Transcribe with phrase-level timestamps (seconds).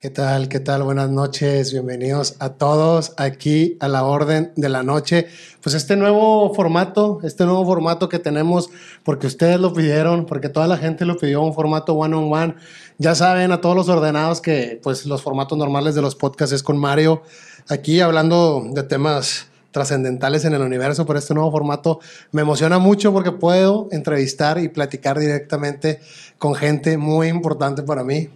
[0.00, 0.48] ¿Qué tal?
[0.48, 0.84] ¿Qué tal?
[0.84, 1.72] Buenas noches.
[1.72, 5.26] Bienvenidos a todos aquí a la orden de la noche.
[5.60, 8.70] Pues este nuevo formato, este nuevo formato que tenemos,
[9.02, 12.54] porque ustedes lo pidieron, porque toda la gente lo pidió, un formato one on one.
[12.98, 16.62] Ya saben a todos los ordenados que pues los formatos normales de los podcasts es
[16.62, 17.22] con Mario.
[17.68, 21.98] Aquí hablando de temas trascendentales en el universo, por este nuevo formato
[22.30, 25.98] me emociona mucho porque puedo entrevistar y platicar directamente
[26.38, 28.30] con gente muy importante para mí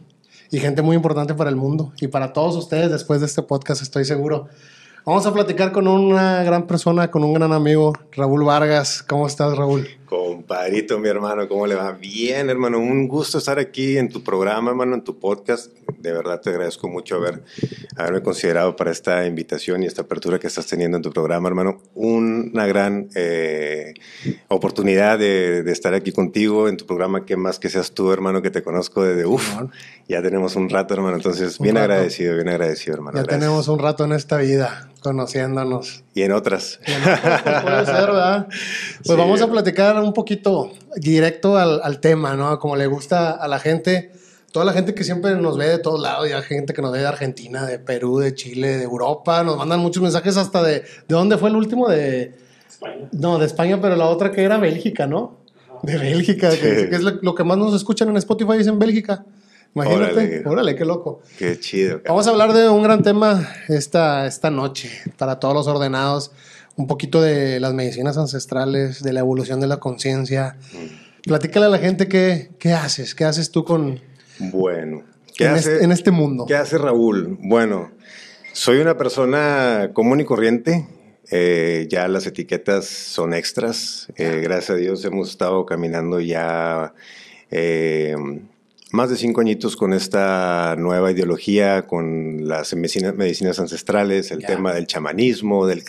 [0.53, 3.80] y gente muy importante para el mundo y para todos ustedes después de este podcast,
[3.80, 4.48] estoy seguro.
[5.05, 9.02] Vamos a platicar con una gran persona, con un gran amigo, Raúl Vargas.
[9.02, 10.02] ¿Cómo estás, Raúl?
[10.12, 11.93] Compadrito, mi hermano, ¿cómo le va?
[11.93, 12.79] Bien, hermano.
[12.79, 15.73] Un gusto estar aquí en tu programa, hermano, en tu podcast.
[15.98, 17.43] De verdad te agradezco mucho haber,
[17.97, 21.80] haberme considerado para esta invitación y esta apertura que estás teniendo en tu programa, hermano.
[21.95, 23.95] Una gran eh,
[24.48, 28.51] oportunidad de, estar aquí contigo en tu programa, que más que seas tú, hermano, que
[28.51, 29.63] te conozco desde uff.
[30.09, 31.16] Ya tenemos un rato, hermano.
[31.16, 33.16] Entonces, bien agradecido, bien agradecido, hermano.
[33.16, 36.04] Ya tenemos un rato en esta vida conociéndonos.
[36.15, 36.80] Y en otras.
[36.85, 36.99] Pues,
[37.63, 38.49] puede ser, ¿verdad?
[39.04, 42.59] Pues vamos a platicar un poquito directo al, tema, ¿no?
[42.59, 44.13] Como le gusta a la gente.
[44.52, 46.99] Toda la gente que siempre nos ve de todos lados, ya gente que nos ve
[46.99, 50.80] de Argentina, de Perú, de Chile, de Europa, nos mandan muchos mensajes hasta de...
[50.80, 51.88] ¿De dónde fue el último?
[51.88, 52.35] De...
[52.69, 53.09] España.
[53.13, 55.38] No, de España, pero la otra que era Bélgica, ¿no?
[55.82, 59.24] De Bélgica, que, es lo, que más nos escuchan en Spotify es en Bélgica.
[59.74, 61.20] Imagínate, órale, qué loco.
[61.38, 62.01] Qué chido.
[62.06, 66.32] Vamos a hablar de un gran tema esta, esta noche para todos los ordenados.
[66.76, 70.56] Un poquito de las medicinas ancestrales, de la evolución de la conciencia.
[70.72, 71.28] Mm.
[71.28, 74.00] Platícale a la gente qué, qué haces, qué haces tú con.
[74.38, 75.04] Bueno,
[75.37, 76.47] ¿qué en, hace, este, en este mundo?
[76.47, 77.38] ¿Qué hace Raúl?
[77.41, 77.92] Bueno,
[78.53, 80.86] soy una persona común y corriente.
[81.31, 84.12] Eh, ya las etiquetas son extras.
[84.16, 86.92] Eh, gracias a Dios hemos estado caminando ya
[87.50, 88.14] eh,
[88.93, 94.87] más de cinco añitos con esta nueva ideología, con las medicinas, ancestrales, el tema del
[94.87, 95.82] chamanismo, del,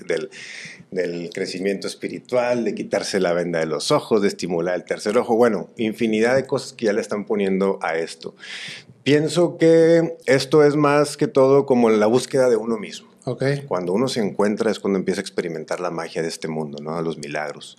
[0.90, 5.36] del, crecimiento espiritual, de quitarse la venda de los ojos, de estimular el tercer ojo.
[5.36, 8.36] Bueno, infinidad de cosas que ya le están poniendo a esto.
[9.04, 13.10] Pienso que esto es más que todo como la búsqueda de uno mismo.
[13.26, 13.64] Okay.
[13.68, 17.02] Cuando uno se encuentra es cuando empieza a experimentar la magia de este mundo, ¿no?
[17.02, 17.78] Los milagros.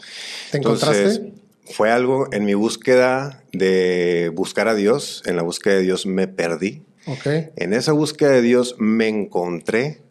[0.50, 1.32] ¿Te encontraste?
[1.66, 6.28] Fue algo en mi búsqueda de buscar a Dios, en la búsqueda de Dios me
[6.28, 6.82] perdí.
[7.06, 7.50] Okay.
[7.56, 10.04] En esa búsqueda de Dios me encontré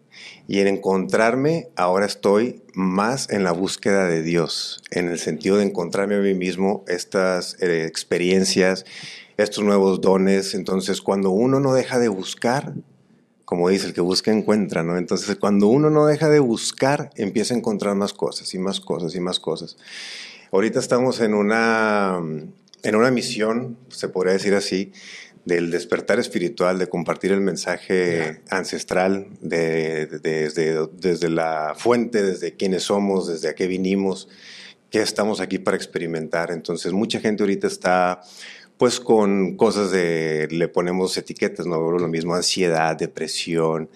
[0.47, 5.63] y en encontrarme ahora estoy más en la búsqueda de Dios, en el sentido de
[5.63, 8.85] encontrarme a mí mismo estas eh, experiencias,
[9.37, 10.53] estos nuevos dones.
[10.53, 12.73] Entonces, cuando uno no deja de buscar,
[13.45, 14.97] como dice, el que busca encuentra, ¿no?
[14.97, 19.15] Entonces, cuando uno no deja de buscar, empieza a encontrar más cosas y más cosas
[19.15, 19.77] y más cosas.
[20.53, 22.21] Ahorita estamos en una,
[22.83, 24.91] en una misión, se podría decir así,
[25.45, 32.83] del despertar espiritual, de compartir el mensaje ancestral de, desde, desde la fuente, desde quiénes
[32.83, 34.29] somos, desde a qué vinimos,
[34.91, 36.51] qué estamos aquí para experimentar.
[36.51, 38.21] Entonces, mucha gente ahorita está
[38.77, 41.79] pues con cosas de, le ponemos etiquetas, ¿no?
[41.91, 43.89] Lo mismo, ansiedad, depresión,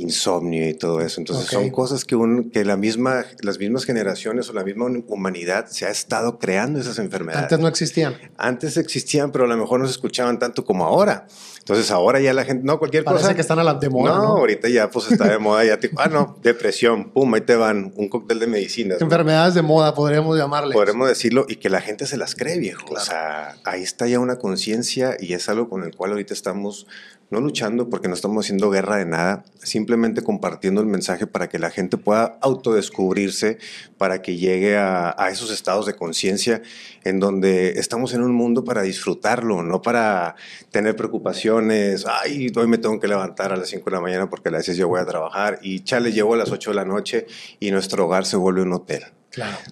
[0.00, 1.20] insomnio y todo eso.
[1.20, 5.66] Entonces son cosas que, un, que la misma, las mismas generaciones o la misma humanidad
[5.66, 7.44] se ha estado creando esas enfermedades.
[7.44, 8.16] Antes no existían.
[8.36, 11.26] Antes existían, pero a lo mejor no se escuchaban tanto como ahora.
[11.68, 14.16] Entonces ahora ya la gente, no, cualquier Parece que están a la de moda.
[14.16, 17.56] No, ahorita ya pues está de moda, ya tipo, ah, no, depresión, pum, ahí te
[17.56, 19.02] van, un cóctel de medicinas.
[19.02, 20.72] Enfermedades de moda, podríamos llamarle.
[20.72, 22.86] Podríamos decirlo, y que la gente se las cree, viejo.
[22.94, 26.86] O sea, ahí está ya una conciencia y es algo con el cual ahorita estamos
[27.30, 31.58] no luchando porque no estamos haciendo guerra de nada, simplemente compartiendo el mensaje para que
[31.58, 33.58] la gente pueda autodescubrirse,
[33.98, 36.62] para que llegue a, esos estados de conciencia
[37.04, 40.36] en donde estamos en un mundo para disfrutarlo, no para
[40.70, 44.48] tener preocupaciones, ay, hoy me tengo que levantar a las 5 de la mañana porque
[44.48, 46.84] a las 6 yo voy a trabajar y chale, llevo a las 8 de la
[46.84, 47.26] noche
[47.60, 49.17] y nuestro hogar se vuelve un hotel.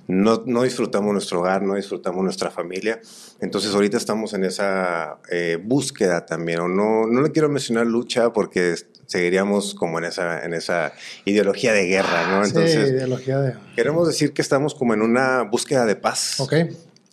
[0.07, 3.01] No, no disfrutamos nuestro hogar, no disfrutamos nuestra familia.
[3.41, 6.61] Entonces ahorita estamos en esa eh, búsqueda también.
[6.61, 8.75] O no, no le quiero mencionar lucha porque
[9.07, 10.93] seguiríamos como en esa, en esa
[11.25, 12.45] ideología de guerra, ¿no?
[12.45, 13.55] Entonces, ideología de...
[13.75, 16.39] queremos decir que estamos como en una búsqueda de paz.
[16.41, 16.53] Ok.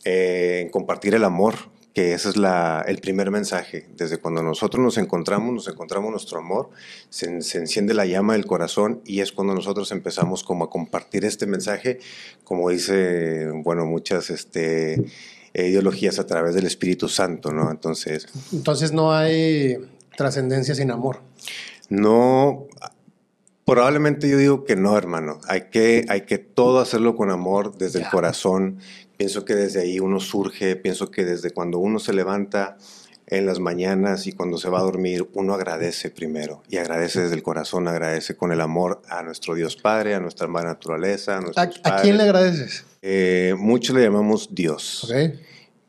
[0.06, 1.56] Eh, en compartir el amor,
[1.94, 3.88] que ese es la, el primer mensaje.
[3.95, 6.72] Desde cuando nosotros nos encontramos, nos encontramos nuestro amor,
[7.10, 11.45] se, enciende la llama del corazón y es cuando nosotros empezamos como a compartir este
[11.45, 12.00] mensaje,
[12.44, 15.04] como dice, bueno, muchas este,
[15.54, 17.69] ideologías a través del Espíritu Santo, ¿no?
[17.69, 18.28] Entonces...
[18.51, 19.78] Entonces no hay
[20.18, 21.19] trascendencia sin amor.
[21.90, 22.68] No,
[23.66, 25.40] Probablemente yo digo que no, hermano.
[25.48, 28.80] Hay que, hay que todo hacerlo con amor desde el corazón
[29.23, 32.75] Pienso que desde ahí uno surge, pienso que desde cuando uno se levanta
[33.25, 37.35] en las mañanas y cuando se va a dormir, uno agradece primero y agradece desde
[37.35, 41.61] el corazón, agradece con el amor a nuestro Dios Padre, a nuestra madre naturaleza, a
[41.61, 42.83] ¿A, ¿a quién le agradeces?
[43.01, 45.05] Eh, muchos le llamamos Dios.
[45.05, 45.39] Ok.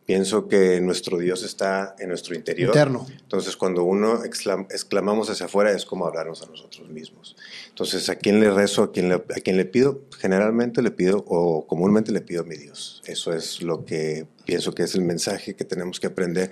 [0.07, 2.69] Pienso que nuestro Dios está en nuestro interior.
[2.69, 3.07] Interno.
[3.23, 7.37] Entonces, cuando uno exclam- exclamamos hacia afuera, es como hablarnos a nosotros mismos.
[7.71, 8.83] Entonces, ¿a quién le rezo?
[8.83, 10.03] ¿A quién le, a quién le pido?
[10.19, 13.03] Generalmente le pido, o comúnmente le pido a mi Dios.
[13.07, 16.51] Eso es lo que pienso que es el mensaje que tenemos que aprender.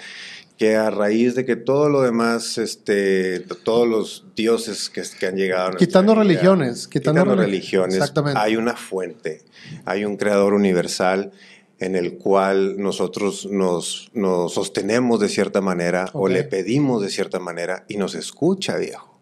[0.57, 5.37] Que a raíz de que todo lo demás, este, todos los dioses que, que han
[5.37, 5.73] llegado.
[5.73, 8.39] a Quitando vida, religiones, quitando quitando relig- religiones, Exactamente.
[8.41, 9.43] hay una fuente,
[9.85, 11.33] hay un creador universal
[11.83, 17.39] en el cual nosotros nos, nos sostenemos de cierta manera o le pedimos de cierta
[17.39, 19.21] manera y nos escucha, viejo.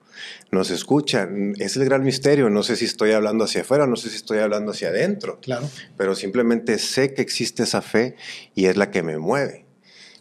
[0.51, 1.29] Nos escucha.
[1.59, 2.51] Es el gran misterio.
[2.51, 5.69] No sé si estoy hablando hacia afuera, no sé si estoy hablando hacia adentro, Claro.
[5.97, 8.17] pero simplemente sé que existe esa fe
[8.55, 9.65] y es la que me mueve.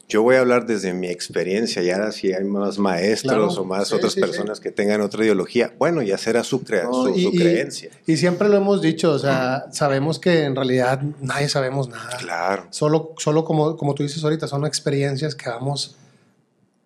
[0.09, 3.61] Yo voy a hablar desde mi experiencia, ya si hay más maestros Claro.
[3.61, 4.25] o más Sí, otras sí, sí.
[4.25, 7.37] personas que tengan otra ideología, bueno, ya será su, crea- No, su, y- su y-
[7.37, 7.91] creencia.
[8.07, 12.17] Y siempre lo hemos dicho, o sea, sabemos que en realidad nadie sabemos nada.
[12.17, 12.65] Claro.
[12.71, 15.95] Solo, solo como, como tú dices ahorita, son experiencias que vamos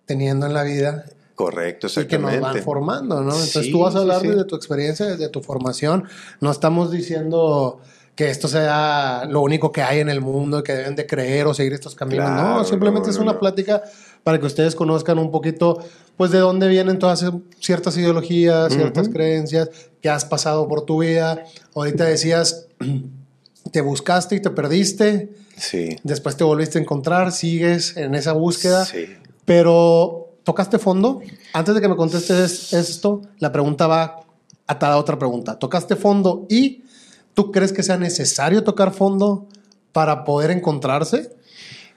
[0.06, 1.06] teniendo en la vida
[1.36, 2.40] Correcto, y que nos exactamente.
[2.42, 3.32] van formando, ¿no?
[3.32, 6.04] Entonces tú vas a hablar desde tu experiencia, desde tu formación.
[6.42, 7.80] No estamos diciendo
[8.16, 11.48] que esto sea lo único que hay en el mundo y que deben de creer
[11.48, 12.26] o seguir estos caminos.
[12.28, 13.40] Claro, no, simplemente no, es una no.
[13.40, 13.84] plática
[14.24, 15.80] para que ustedes conozcan un poquito,
[16.16, 17.26] pues, de dónde vienen todas
[17.60, 19.70] ciertas ideologías, ciertas creencias
[20.02, 21.44] que has pasado por tu vida.
[21.76, 22.68] Ahorita decías,
[23.72, 28.86] te buscaste y te perdiste, Sí, después te volviste a encontrar, sigues en esa búsqueda.
[28.86, 29.06] sí.
[29.46, 31.22] Pero, ¿tocaste fondo?
[31.54, 34.22] Antes de que me contestes esto, la pregunta va
[34.68, 35.60] atada a otra pregunta.
[35.60, 36.83] ¿Tocaste fondo y
[37.34, 39.48] tú crees que sea necesario tocar fondo
[39.92, 41.32] para poder encontrarse?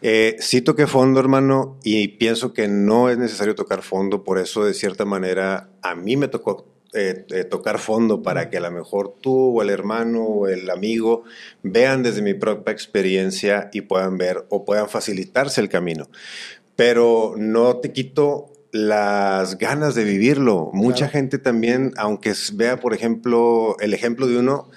[0.03, 4.65] Eh, sí toqué fondo, hermano, y pienso que no es necesario tocar fondo, por eso
[4.65, 8.71] de cierta manera a mí me tocó eh, eh, tocar fondo para que a lo
[8.71, 11.25] mejor tú o el hermano o el amigo
[11.63, 16.09] vean desde mi propia experiencia y puedan ver o puedan facilitarse el camino.
[16.77, 20.71] Pero no te quito las ganas de vivirlo.
[20.73, 21.13] Mucha Claro.
[21.13, 24.69] gente también, aunque vea, por ejemplo, el ejemplo de uno,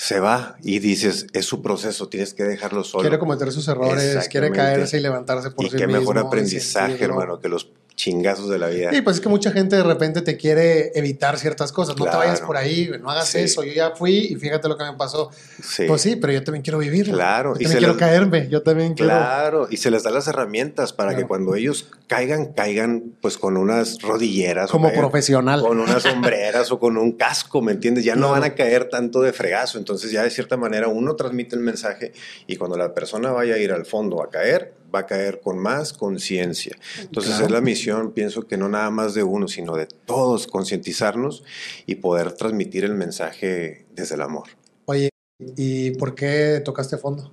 [0.00, 3.02] se va y dices, es su proceso, tienes que dejarlo solo.
[3.02, 6.00] Quiere cometer sus errores, quiere caerse y levantarse por y sí qué mismo.
[6.00, 7.14] mejor y aprendizaje, sentirlo.
[7.20, 8.90] hermano, que los chingazos de la vida.
[8.92, 11.96] Sí, pues es que mucha gente de repente te quiere evitar ciertas cosas.
[11.98, 13.38] No te vayas por ahí, no hagas Sí.
[13.40, 13.62] eso.
[13.64, 15.30] Yo ya fui y fíjate lo que me pasó.
[15.62, 15.84] Sí.
[15.86, 17.14] Pues sí, pero yo también quiero vivirlo.
[17.14, 18.48] Claro, Yo y también se quiero les- caerme.
[18.48, 19.10] Yo también quiero.
[19.10, 21.24] Claro, y se les da las herramientas para Claro.
[21.24, 24.70] que cuando ellos caigan, caigan pues con unas rodilleras.
[24.70, 25.60] o Como caigan profesional.
[25.60, 28.04] Con unas sombreras o con un casco, ¿me entiendes?
[28.04, 29.78] Ya no van a caer tanto de fregazo.
[29.78, 32.12] Entonces ya de cierta manera uno transmite el mensaje
[32.46, 35.58] y cuando la persona vaya a ir al fondo a caer, va a caer con
[35.58, 36.76] más conciencia.
[37.00, 37.46] Entonces Claro.
[37.46, 41.44] es la misión, pienso que no nada más de uno, sino de todos concientizarnos
[41.86, 44.48] y poder transmitir el mensaje desde el amor.
[44.86, 45.10] Oye,
[45.56, 47.30] ¿y por qué tocaste fondo?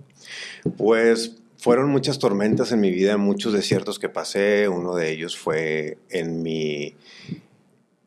[0.78, 4.68] Pues fueron muchas tormentas en mi vida, muchos desiertos que pasé.
[4.70, 6.96] Uno de ellos fue en mi,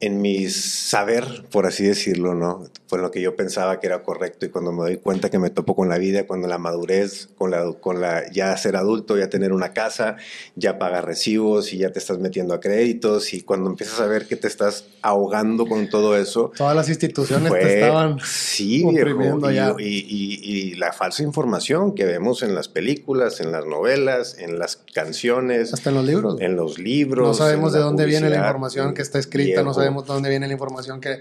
[0.03, 2.65] en mi saber, por así decirlo, ¿no?
[2.87, 5.51] Fue lo que yo pensaba que era correcto y cuando me doy cuenta que me
[5.51, 9.29] topo con la vida, cuando la madurez, con la, con la ya ser adulto, ya
[9.29, 10.17] tener una casa,
[10.57, 14.27] ya pagar recibos y ya te estás metiendo a créditos y cuando empiezas a ver
[14.27, 18.19] que te estás ahogando con todo eso, Todas las instituciones fue- te estaban.
[18.25, 19.85] sí, oprimiendo viejo, ya.
[19.85, 24.37] y, y- y- y la falsa información que vemos en las películas, en las novelas,
[24.39, 26.41] en las canciones, Hasta en los libros.
[26.41, 27.29] en los libros.
[27.29, 29.90] no sabemos de dónde viene la información que está escrita, no viejo.
[29.91, 31.21] Sabemos de dónde viene la información que,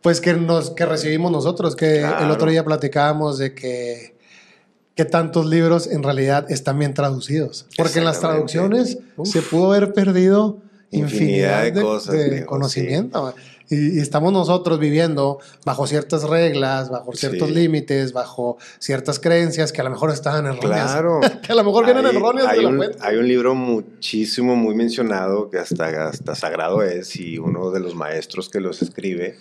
[0.00, 4.16] pues que nos, que recibimos nosotros, que el otro día platicábamos de que,
[4.94, 7.66] que tantos libros en realidad están bien traducidos.
[7.76, 9.28] Porque en las traducciones Uf.
[9.28, 10.58] se pudo haber perdido
[10.92, 13.34] Infinidad infinidad, de de, cosas, de conocimiento.
[13.70, 17.54] Y, y estamos nosotros viviendo bajo ciertas reglas, bajo ciertos Sí.
[17.54, 20.90] límites, bajo ciertas creencias que a lo mejor estaban erróneas.
[20.92, 21.20] Claro.
[21.46, 22.98] que a lo mejor vienen Hay- erróneas hay de la un, fuente.
[23.00, 27.94] hay un libro muchísimo, muy mencionado, que hasta, hasta sagrado es, y uno de los
[27.94, 29.36] maestros que los escribe,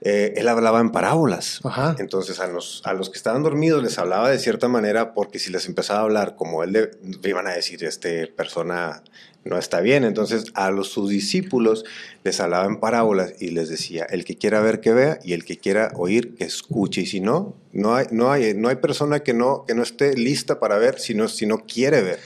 [0.00, 1.60] eh, él hablaba en parábolas.
[1.64, 1.96] Ajá.
[1.98, 5.50] Entonces a los, a los que estaban dormidos les hablaba de cierta manera porque si
[5.50, 6.90] les empezaba a hablar como él, le,
[7.28, 9.02] iban a decir, este persona
[9.44, 10.04] no está bien.
[10.04, 11.84] Entonces a los sus discípulos
[12.22, 15.44] les hablaba en parábolas y les decía, el que quiera ver que vea y el
[15.44, 17.02] que quiera oír que escuche.
[17.02, 20.14] Y si no, no hay, no hay, no hay persona que no, que no esté
[20.14, 22.20] lista para ver si no, si no quiere ver.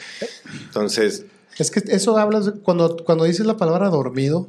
[0.66, 1.25] Entonces,
[1.58, 4.48] Es que eso hablas cuando, cuando dices la palabra dormido.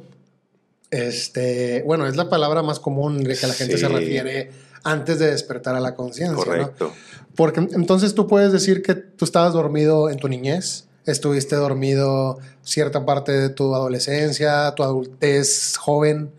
[0.90, 4.50] Este, bueno, es la palabra más común de que la gente se refiere
[4.82, 6.36] antes de despertar a la conciencia.
[6.36, 6.42] ¿no?
[6.42, 6.92] correcto.
[7.36, 10.86] Porque entonces tú puedes decir que tú estabas dormido en tu niñez.
[11.10, 16.30] Estuviste dormido cierta parte de tu adolescencia, tu adultez joven,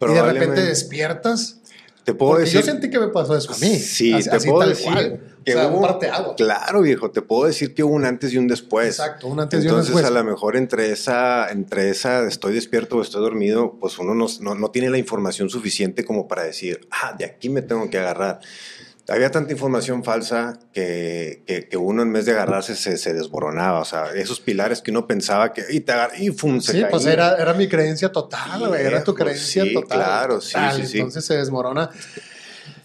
[0.00, 1.58] y de repente despiertas.
[2.04, 2.60] Te puedo decir.
[2.60, 3.78] Yo sentí que me pasó eso a mí.
[3.78, 5.30] Sí, te puedo decir.
[5.44, 5.98] Que hubo,
[6.36, 8.98] Claro, viejo, te puedo decir que hubo un antes y un después.
[8.98, 9.88] Exacto, un antes y un después.
[9.88, 14.14] Entonces, a lo mejor entre esa, entre esa estoy despierto o estoy dormido, pues uno
[14.14, 17.88] no, no, no tiene la información suficiente como para decir, ah, de aquí me tengo
[17.88, 18.40] que agarrar
[19.10, 23.80] había tanta información falsa que, que, uno en vez de agarrarse se, se, desboronaba.
[23.80, 27.36] O sea, esos pilares que uno pensaba que y te y fum, Sí, pues era,
[27.36, 28.86] era mi creencia total, güey.
[28.86, 29.98] Era tu creencia sí, total.
[29.98, 31.90] Claro, sí, sí, Entonces se desmorona.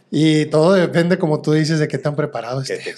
[0.09, 2.95] Y todo depende, como tú dices, de qué tan preparado estés.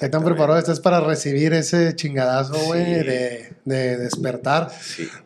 [0.00, 4.70] Qué, tan preparado estés para recibir ese chingadazo, güey, de, de, despertar.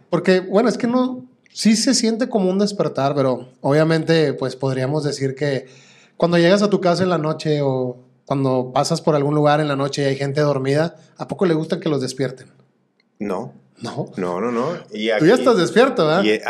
[0.09, 1.27] Porque, bueno, es que no.
[1.53, 5.67] Sí se siente como un despertar, pero obviamente, pues podríamos decir que
[6.21, 7.97] cuando llegas a tu casa en la noche o
[8.27, 11.55] cuando pasas por algún lugar en la noche y hay gente dormida, ¿a poco le
[11.55, 12.49] gusta que los despierten?
[13.19, 13.55] No.
[13.83, 14.13] No.
[14.17, 14.79] No, no, no.
[15.19, 16.25] Tú ya estás despierto, ¿verdad?
[16.25, 16.43] E,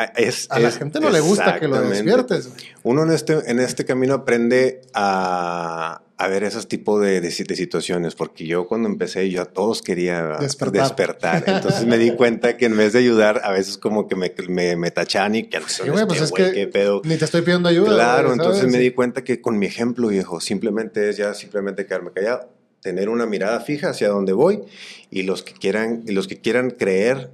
[0.49, 2.51] a la gente no le gusta que lo despiertes.
[2.83, 8.15] Uno en este, en este camino aprende a, a ver esos tipos de, de, situaciones,
[8.15, 11.45] porque yo cuando empecé, yo a todos quería despertar.
[11.47, 14.77] Entonces me di cuenta que en vez de ayudar, a veces como que me, me,
[14.77, 17.01] me tachan y que sí, güey, pues es que qué pedo.
[17.05, 17.95] Ni te estoy pidiendo ayuda.
[17.95, 22.11] Claro, entonces me di cuenta que con mi ejemplo, viejo, simplemente es ya simplemente quedarme
[22.13, 22.49] callado,
[22.81, 24.63] tener una mirada fija hacia dónde voy
[25.11, 27.31] y los que quieran, los que quieran creer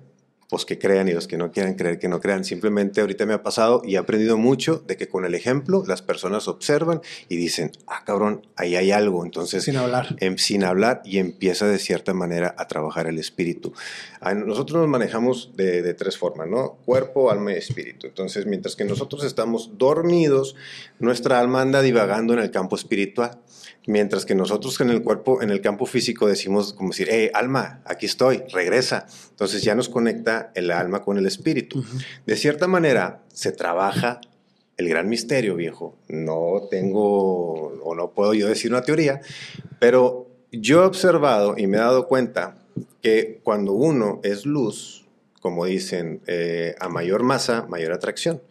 [0.49, 2.45] pues que crean y los que no quieran creer que no crean.
[2.45, 6.03] Simplemente ahorita me ha pasado y he aprendido mucho de que con el ejemplo las
[6.03, 9.25] personas observan y dicen, ah, cabrón, ahí hay algo.
[9.25, 10.17] Entonces, sin hablar.
[10.21, 13.73] Em, sin hablar y empieza de cierta manera a trabajar el espíritu.
[14.21, 16.79] Ah, nosotros nos manejamos de, de tres formas, ¿no?
[16.85, 18.07] Cuerpo, alma y espíritu.
[18.07, 20.55] Entonces, mientras que nosotros estamos dormidos,
[20.99, 23.41] nuestra alma anda divagando en el campo espiritual.
[23.87, 27.83] Mientras que nosotros en el cuerpo, en el campo físico, decimos como decir, hey, alma,
[27.85, 29.07] aquí estoy, regresa.
[29.31, 31.85] Entonces ya nos conecta el alma con el espíritu.
[32.27, 34.21] De cierta manera, se trabaja
[34.77, 35.97] el gran misterio, viejo.
[36.09, 39.21] No tengo, o no puedo yo decir una teoría,
[39.79, 42.57] pero yo he observado y me he dado cuenta
[43.03, 45.07] que cuando uno es luz,
[45.41, 48.43] como dicen, eh, a mayor masa, mayor atracción.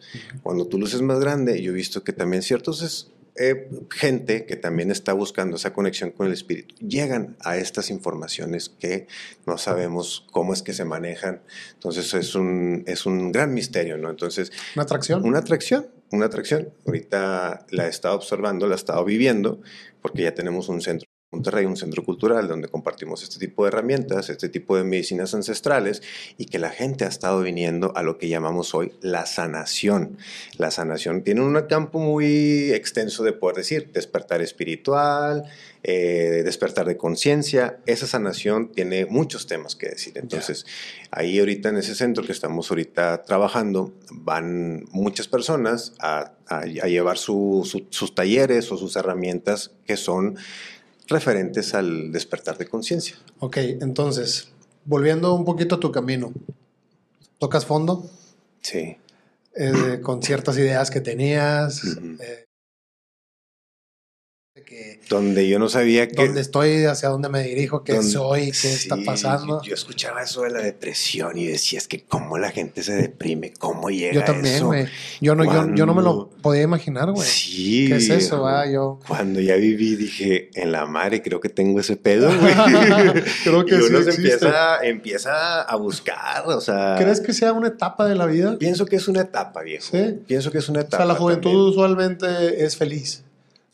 [0.42, 4.46] Cuando tu luz es más grande, yo he visto que también ciertos es, eh, gente
[4.46, 9.06] que también está buscando esa conexión con el espíritu llegan a estas informaciones que
[9.46, 11.42] no sabemos cómo es que se manejan.
[11.74, 14.10] Entonces es un, es un gran misterio, ¿no?
[14.10, 14.52] Entonces...
[14.74, 15.24] ¿Una atracción?
[15.24, 16.72] Una atracción, una atracción.
[16.86, 19.60] Ahorita la he estado observando, la he estado viviendo,
[20.02, 24.30] porque ya tenemos un centro Monterrey, un centro cultural donde compartimos este tipo de herramientas,
[24.30, 26.00] este tipo de medicinas ancestrales
[26.38, 30.18] y que la gente ha estado viniendo a lo que llamamos hoy la sanación.
[30.56, 35.50] La sanación tiene un campo muy extenso de poder decir, despertar espiritual,
[35.82, 37.80] eh, despertar de conciencia.
[37.86, 40.12] Esa sanación tiene muchos temas que decir.
[40.18, 40.64] Entonces,
[41.10, 48.14] ahí ahorita en ese centro que estamos ahorita trabajando, van muchas personas a, llevar sus
[48.14, 50.36] talleres o sus herramientas que son
[51.08, 53.16] referentes al despertar de conciencia.
[53.38, 54.48] Ok, entonces,
[54.84, 56.32] volviendo un poquito a tu camino,
[57.38, 58.08] ¿tocas fondo?
[58.62, 58.96] Sí.
[59.54, 61.82] Eh, con ciertas ideas que tenías,
[65.08, 66.26] donde yo no sabía que...
[66.26, 69.62] Dónde estoy, hacia dónde me dirijo, qué soy, qué está pasando.
[69.62, 73.52] Yo, escuchaba eso de la depresión y decía, es que cómo la gente se deprime,
[73.58, 74.86] cómo llega Yo también, güey.
[75.20, 75.44] Yo no,
[75.74, 77.26] yo, no me lo podía imaginar, güey.
[77.26, 77.86] Sí.
[77.88, 78.66] ¿Qué es eso, ah?
[78.66, 78.98] Yo...
[79.06, 82.54] Cuando ya viví dije, en la madre creo que tengo ese pedo, güey.
[83.44, 86.96] creo que y uno se empieza, empieza a buscar, o sea...
[86.98, 88.58] ¿Crees que sea una etapa de la vida?
[88.58, 89.86] Pienso que es una etapa, viejo.
[89.90, 90.18] Sí.
[90.26, 91.04] Pienso que es una etapa.
[91.04, 93.25] O sea, la juventud usualmente es feliz.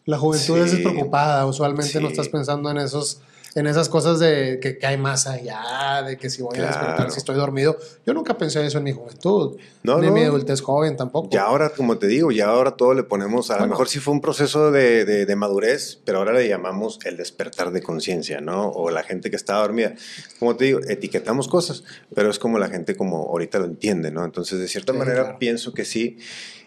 [0.04, 3.20] La juventud es despreocupada, usualmente no estás pensando en esos
[3.54, 7.18] en esas cosas de que, hay más allá, de que si voy a despertar, si
[7.18, 7.76] estoy dormido.
[8.06, 11.28] Yo nunca pensé eso en mi juventud, no, ni en mi adultez joven tampoco.
[11.32, 14.14] Y ahora, como te digo, ya ahora todo le ponemos, a lo mejor sí fue
[14.14, 18.68] un proceso de, de, madurez, pero ahora le llamamos el despertar de conciencia, ¿no?
[18.70, 19.94] O la gente que está dormida.
[20.38, 24.24] Como te digo, etiquetamos cosas, pero es como la gente como ahorita lo entiende, ¿no?
[24.24, 26.18] Entonces, de cierta manera, pienso que sí.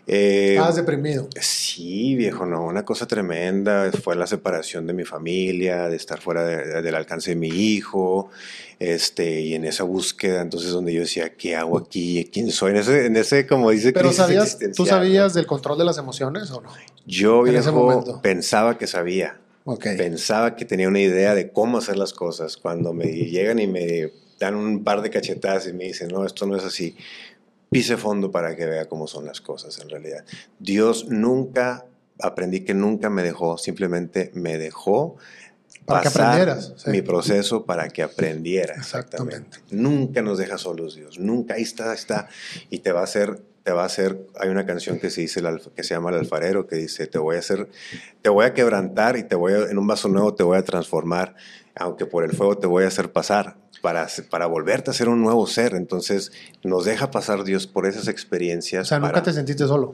[0.07, 1.27] Eh, ¿Estabas deprimido?
[1.39, 3.91] Sí, viejo, no, una cosa tremenda.
[3.91, 8.29] Fue la separación de mi familia, de estar fuera del alcance de mi hijo,
[8.79, 12.29] este, y en esa búsqueda, entonces donde yo decía, ¿qué hago aquí?
[12.31, 12.71] ¿Quién soy?
[12.71, 16.51] En ese, en ese como dice Pero sabías, ¿tú sabías del control de las emociones
[16.51, 16.69] o no?
[17.07, 19.39] Yo, viejo, pensaba que sabía.
[19.97, 22.55] Pensaba que tenía una idea de cómo hacer las cosas.
[22.55, 26.45] Cuando me llegan y me dan un par de cachetadas y me dicen, no, esto
[26.45, 26.95] no es así
[27.75, 30.23] pise fondo para que vea cómo son las cosas en realidad.
[30.59, 31.85] Dios nunca,
[32.21, 35.17] aprendí que nunca me dejó, simplemente me dejó
[35.85, 36.73] Para que aprendieras.
[36.77, 36.89] sí.
[36.89, 38.75] mi proceso para que aprendiera.
[38.77, 39.35] Exactamente.
[39.35, 39.75] Exactamente.
[39.75, 42.29] Nunca nos deja solos Dios, nunca, ahí está, ahí está,
[42.69, 45.41] y te va a hacer, te va a hacer, hay una canción que se dice,
[45.75, 47.67] que se llama El Alfarero, que dice, te voy a hacer,
[48.21, 50.63] te voy a quebrantar y te voy a, en un vaso nuevo te voy a
[50.63, 51.35] transformar,
[51.75, 53.57] aunque por el fuego te voy a hacer pasar.
[53.85, 55.75] Para, para volverte a ser un nuevo ser.
[55.75, 56.31] Entonces,
[56.63, 58.87] nos deja pasar Dios por esas O experiencias.
[58.87, 59.93] sea, nunca para- te sentiste solo.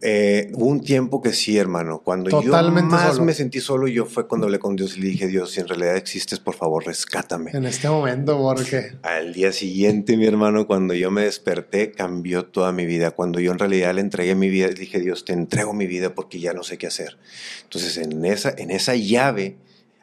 [0.00, 2.00] eh, hubo un tiempo que sí, hermano.
[2.02, 3.24] Cuando Totalmente yo más solo.
[3.26, 5.68] me sentí solo, yo fue cuando hablé con Dios y le dije, Dios, si en
[5.68, 7.50] realidad existes, por favor, rescátame.
[7.52, 8.92] En este momento, porque.
[9.02, 13.10] Al día siguiente, mi hermano, cuando yo me desperté, cambió toda mi vida.
[13.10, 16.40] Cuando yo en realidad le entregué mi vida, dije, Dios, te entrego mi vida porque
[16.40, 17.18] ya no sé qué hacer.
[17.64, 19.58] Entonces, en esa, en esa llave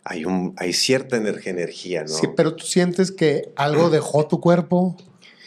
[0.05, 2.09] hay, un, hay cierta energía, ¿no?
[2.09, 4.95] Sí, pero tú sientes que algo dejó tu cuerpo,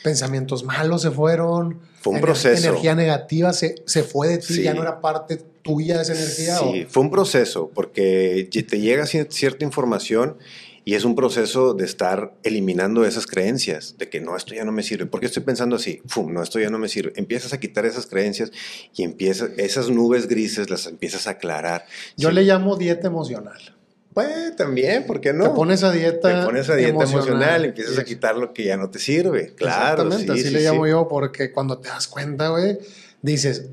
[0.02, 1.80] pensamientos malos se fueron.
[2.00, 2.68] Fue un ener- proceso.
[2.68, 4.62] Energía negativa se, se fue de ti, Sí.
[4.62, 6.56] ya no era parte tuya de esa energía.
[6.58, 10.36] Sí, fue un proceso, porque te llega cier- cierta información
[10.84, 14.70] y es un proceso de estar eliminando esas creencias, de que no, esto ya no
[14.70, 15.06] me sirve.
[15.06, 16.00] ¿Por qué estoy pensando así?
[16.06, 17.12] Fum, no, esto ya no me sirve.
[17.16, 18.52] Empiezas a quitar esas creencias
[18.94, 21.86] y empiezas, esas nubes grises las empiezas a aclarar.
[22.16, 22.34] Yo Sí.
[22.36, 23.75] le llamo dieta emocional.
[24.16, 25.44] Pues también, ¿por qué no?
[25.44, 26.40] Te pones a dieta.
[26.40, 29.52] Te pones a dieta emocional, emocional, empiezas a quitar lo que ya no te sirve.
[29.54, 30.90] Claro, Exactamente, sí, así sí, le llamo sí.
[30.92, 32.78] yo, porque cuando te das cuenta, güey,
[33.20, 33.66] dices,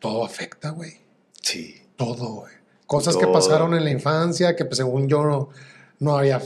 [0.00, 0.94] todo afecta, güey.
[1.42, 1.80] Sí.
[1.94, 2.52] Todo, güey.
[2.88, 5.50] Cosas que pasaron en la infancia, que pues, según yo no,
[6.00, 6.42] no había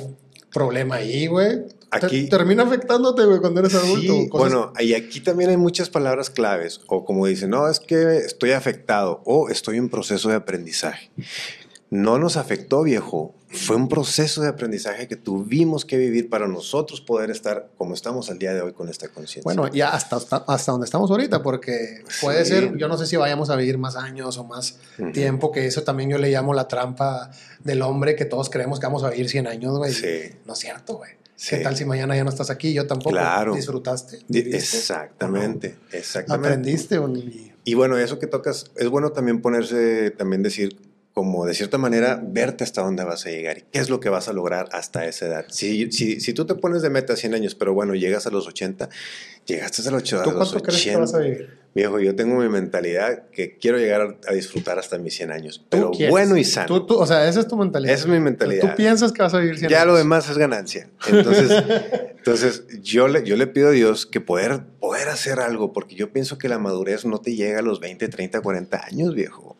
[0.53, 1.69] problema ahí, güey.
[1.69, 4.13] Te- Aquí- termina afectándote, güey, cuando eres adulto.
[4.13, 7.81] Sí, Cosas- bueno, y aquí también hay muchas palabras claves, o como dicen, no, es
[7.81, 11.09] que estoy afectado, o estoy en proceso de aprendizaje.
[11.89, 17.01] No nos afectó, viejo, fue un proceso de aprendizaje que tuvimos que vivir para nosotros
[17.01, 19.43] poder estar como estamos al día de hoy con esta conciencia.
[19.43, 22.53] Bueno, ya hasta, hasta, donde estamos ahorita, porque puede Sí.
[22.53, 24.79] ser, yo no sé si vayamos a vivir más años o más
[25.15, 27.31] tiempo, que eso también yo le llamo la trampa
[27.65, 29.93] del hombre, que todos creemos que vamos a vivir 100 años, güey.
[29.93, 30.35] Sí.
[30.47, 31.13] No es cierto, güey.
[31.35, 31.57] Sí.
[31.57, 32.75] ¿Qué tal si mañana ya no estás aquí?
[32.75, 33.11] Yo tampoco.
[33.11, 33.55] Claro.
[33.55, 34.19] ¿Disfrutaste?
[34.29, 36.49] Exactamente, exactamente.
[36.49, 37.01] ¿Aprendiste?
[37.65, 40.77] Y bueno, eso que tocas, es bueno también ponerse, también decir,
[41.19, 44.09] como de cierta manera, verte hasta dónde vas a llegar y qué es lo que
[44.09, 45.47] vas a lograr hasta esa edad.
[45.49, 48.47] Si, si, si tú te pones de meta 100 años, pero bueno, llegas a los
[48.47, 48.89] 80,
[49.45, 51.59] llegaste a los, ocho- a ¿Tú los cuánto crees que vas a vivir?
[51.75, 55.59] Viejo, yo tengo mi mentalidad que quiero llegar a, a disfrutar hasta mis 100 años,
[55.59, 56.13] Tú pero quieres.
[56.13, 56.67] bueno y sano.
[56.69, 57.93] Tú- tú- o sea, esa es tu mentalidad.
[57.95, 58.71] Esa es mi mentalidad.
[58.71, 59.89] Tú piensas que vas a vivir 100 ya años.
[59.89, 60.89] lo demás es ganancia.
[61.09, 61.51] Entonces,
[62.17, 66.13] entonces yo, le, yo le pido a Dios que poder, poder hacer algo, porque yo
[66.13, 69.57] pienso que la madurez no te llega a los 20, 30, 40 años, viejo.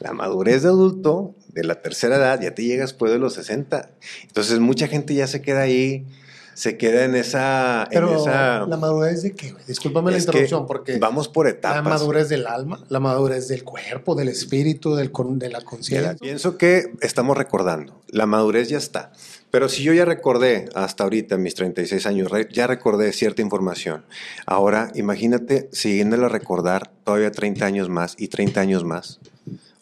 [0.00, 3.90] La madurez de adulto, de la tercera edad, ya te llega después de los 60.
[4.22, 6.06] Entonces, mucha gente ya se queda ahí,
[6.54, 7.86] se queda en esa...
[7.90, 9.64] Pero en esa la madurez de qué, güey?
[9.66, 11.84] Discúlpame la interrupción, porque Vamos por la etapas.
[11.84, 16.16] madurez del alma, la madurez del cuerpo, del espíritu, del, con- de la conciencia.
[16.20, 18.00] pienso que estamos recordando.
[18.08, 19.10] La madurez ya está.
[19.54, 24.04] Pero si yo ya recordé hasta ahorita, mis 36 años, ya recordé cierta información.
[24.46, 29.20] Ahora, imagínate siguiéndola a recordar todavía 30 años más y 30 años más.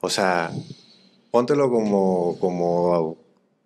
[0.02, 0.50] O sea,
[1.30, 3.16] póntelo como, como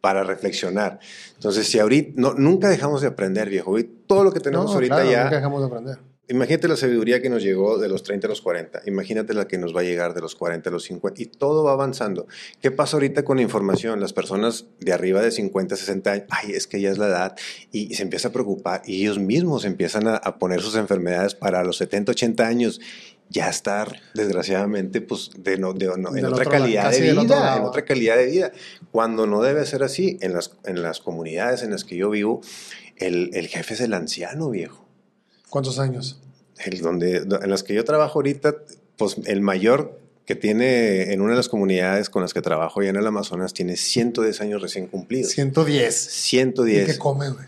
[0.00, 1.00] para reflexionar.
[1.34, 3.76] Entonces, si ahorita, no, nunca dejamos de aprender, viejo.
[3.76, 5.98] Y todo lo que tenemos No, ahorita claro, ya, nunca dejamos de aprender.
[6.28, 8.82] Imagínate la sabiduría que nos llegó de los 30 a los 40.
[8.86, 11.22] Imagínate la que nos va a llegar de los 40 a los 50.
[11.22, 12.26] Y todo va avanzando.
[12.60, 14.00] ¿Qué pasa ahorita con la información?
[14.00, 17.36] Las personas de arriba de 50, 60 años, ay, es que ya es la edad.
[17.70, 18.82] Y se empieza a preocupar.
[18.86, 22.80] Y ellos mismos empiezan a, a poner sus enfermedades para los 70, 80 años.
[23.28, 27.56] Ya estar, desgraciadamente, pues de no, de, no- en otra calidad lado, de vida.
[27.56, 28.52] En otra calidad de vida.
[28.90, 30.18] Cuando no debe ser así.
[30.20, 32.40] En las, en las comunidades en las que yo vivo,
[32.96, 34.85] el, el jefe es el anciano, viejo
[35.48, 36.20] ¿Cuántos años?
[36.64, 38.56] el donde, en las que yo trabajo ahorita,
[38.96, 42.90] pues el mayor que tiene en una de las comunidades con las que trabajo allá
[42.90, 45.30] en el Amazonas tiene 110 años recién cumplidos.
[45.32, 46.06] 110.
[46.06, 46.86] ¿Y 110.
[46.86, 47.46] qué come, güey?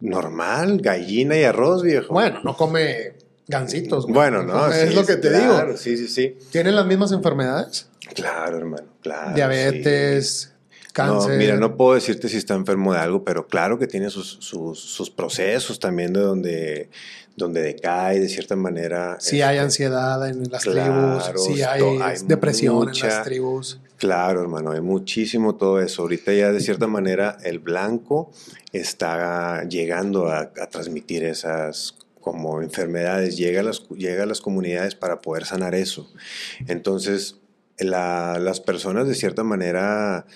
[0.00, 2.12] Normal, gallina y arroz, viejo.
[2.12, 3.12] Bueno, no come
[3.46, 4.14] gancitos, güey.
[4.14, 5.76] Bueno, no, es lo que te claro, digo.
[5.76, 6.36] Sí, sí, sí.
[6.50, 7.88] ¿Tienen las mismas enfermedades?
[8.14, 9.34] Claro, hermano, claro.
[9.34, 10.49] Diabetes, sí.
[10.92, 11.32] Cáncer.
[11.32, 14.38] No, mira, no puedo decirte si está enfermo de algo, pero claro que tiene sus,
[14.40, 16.90] sus, sus procesos también de donde,
[17.36, 19.16] donde decae de cierta manera.
[19.20, 23.80] Sí hay este, ansiedad en las tribus, sí hay, hay depresión mucha- en las tribus.
[23.96, 26.02] Claro, hermano, hay muchísimo todo eso.
[26.02, 28.30] Ahorita ya de cierta manera el blanco
[28.72, 34.94] está llegando a, a transmitir esas como enfermedades, llega a, las, llega a las comunidades
[34.94, 36.10] para poder sanar eso.
[36.66, 37.36] Entonces,
[37.78, 40.26] la- las personas de cierta manera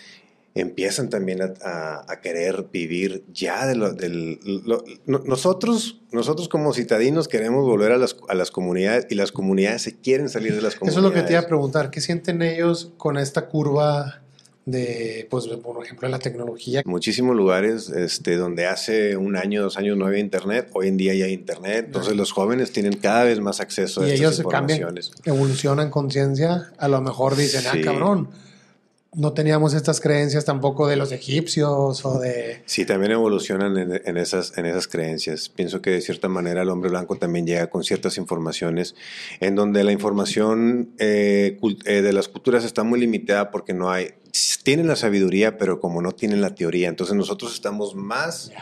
[0.55, 4.39] empiezan también a, a- a querer vivir ya de lo, del...
[4.65, 4.85] lo-
[5.25, 9.97] nosotros, nosotros como citadinos queremos volver a las, a las comunidades y las comunidades se
[9.97, 11.05] quieren salir de las Eso comunidades.
[11.07, 11.91] es lo que te iba a preguntar.
[11.91, 14.21] ¿Qué sienten ellos con esta curva
[14.67, 16.81] de, pues, por ejemplo, la tecnología.
[16.87, 21.13] Muchísimos lugares este, donde hace un año, dos años no había internet, hoy en día
[21.15, 24.37] ya hay internet, entonces los jóvenes tienen cada vez más acceso a y estas ellos
[24.37, 24.95] se cambian,
[25.27, 27.69] evolucionan conciencia, a lo mejor dicen, Sí.
[27.73, 28.31] ah, cabrón,
[29.17, 32.63] no teníamos estas creencias tampoco de los egipcios o de...
[32.67, 35.49] Sí, también evolucionan en, en esas, en esas creencias.
[35.49, 38.95] Pienso que de cierta manera el hombre blanco también llega con ciertas informaciones
[39.41, 44.15] en donde la información eh, eh, de las culturas está muy limitada porque no hay,
[44.63, 48.53] tienen la sabiduría, pero como no tienen la teoría, entonces nosotros estamos más,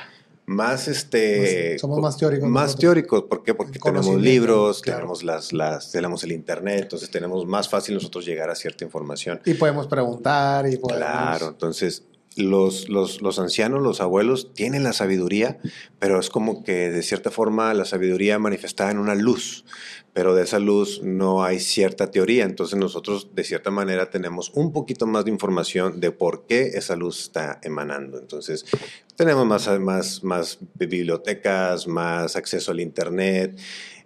[0.53, 2.81] más este, Somos más teóricos Más nosotros.
[2.81, 3.55] teóricos, ¿por qué?
[3.55, 5.01] Porque tenemos libros, claro.
[5.01, 9.41] tenemos las, las, tenemos el internet, entonces tenemos más fácil nosotros llegar a cierta información.
[9.45, 10.99] Y podemos preguntar y podemos...
[10.99, 12.05] Claro, entonces
[12.37, 15.59] los, los, los ancianos, los abuelos tienen la sabiduría,
[15.99, 19.65] pero es como que de cierta forma la sabiduría manifestada en una luz,
[20.13, 24.73] pero de esa luz no hay cierta teoría, entonces nosotros de cierta manera tenemos un
[24.73, 28.19] poquito más de información de por qué esa luz está emanando.
[28.19, 28.65] Entonces
[29.17, 33.59] tenemos más, más, más bibliotecas, más acceso al Internet.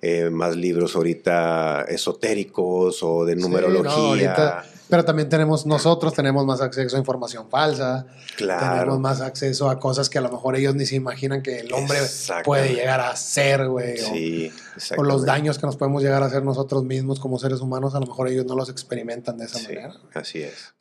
[0.03, 3.91] eh, más libros ahorita esotéricos o de Sí, numerología.
[3.91, 8.75] no, ahorita- pero también tenemos, nosotros tenemos más acceso a información falsa, Claro.
[8.81, 11.72] tenemos más acceso a cosas que a lo mejor ellos ni se imaginan que el
[11.72, 11.99] hombre
[12.44, 13.99] puede llegar a hacer, güey.
[14.01, 15.27] o- Sí, O los exactamente.
[15.27, 18.29] daños que nos podemos llegar a hacer nosotros mismos como seres humanos, a lo mejor
[18.29, 19.94] ellos no los experimentan de esa Sí, manera.
[20.14, 20.75] así es.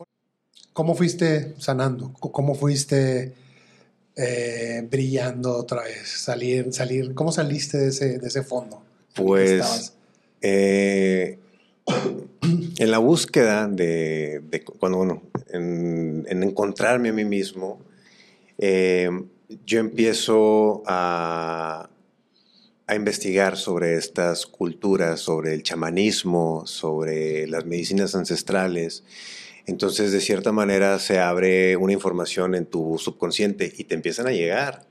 [0.74, 2.12] ¿Cómo fuiste sanando?
[2.20, 3.34] ¿Cómo fuiste
[4.18, 6.08] eh, brillando otra vez?
[6.10, 8.82] Salir, salir, ¿cómo saliste de ese, de ese fondo?
[9.16, 9.94] Pues
[10.42, 11.40] eh,
[12.78, 17.80] en la búsqueda de, de cuando, bueno, en, en encontrarme a mí mismo,
[18.58, 19.10] eh,
[19.66, 21.90] yo empiezo a,
[22.88, 29.04] a investigar sobre estas culturas, sobre el chamanismo, sobre las medicinas ancestrales.
[29.68, 34.32] Entonces, de cierta manera, se abre una información en tu subconsciente y te empiezan a
[34.32, 34.84] llegar.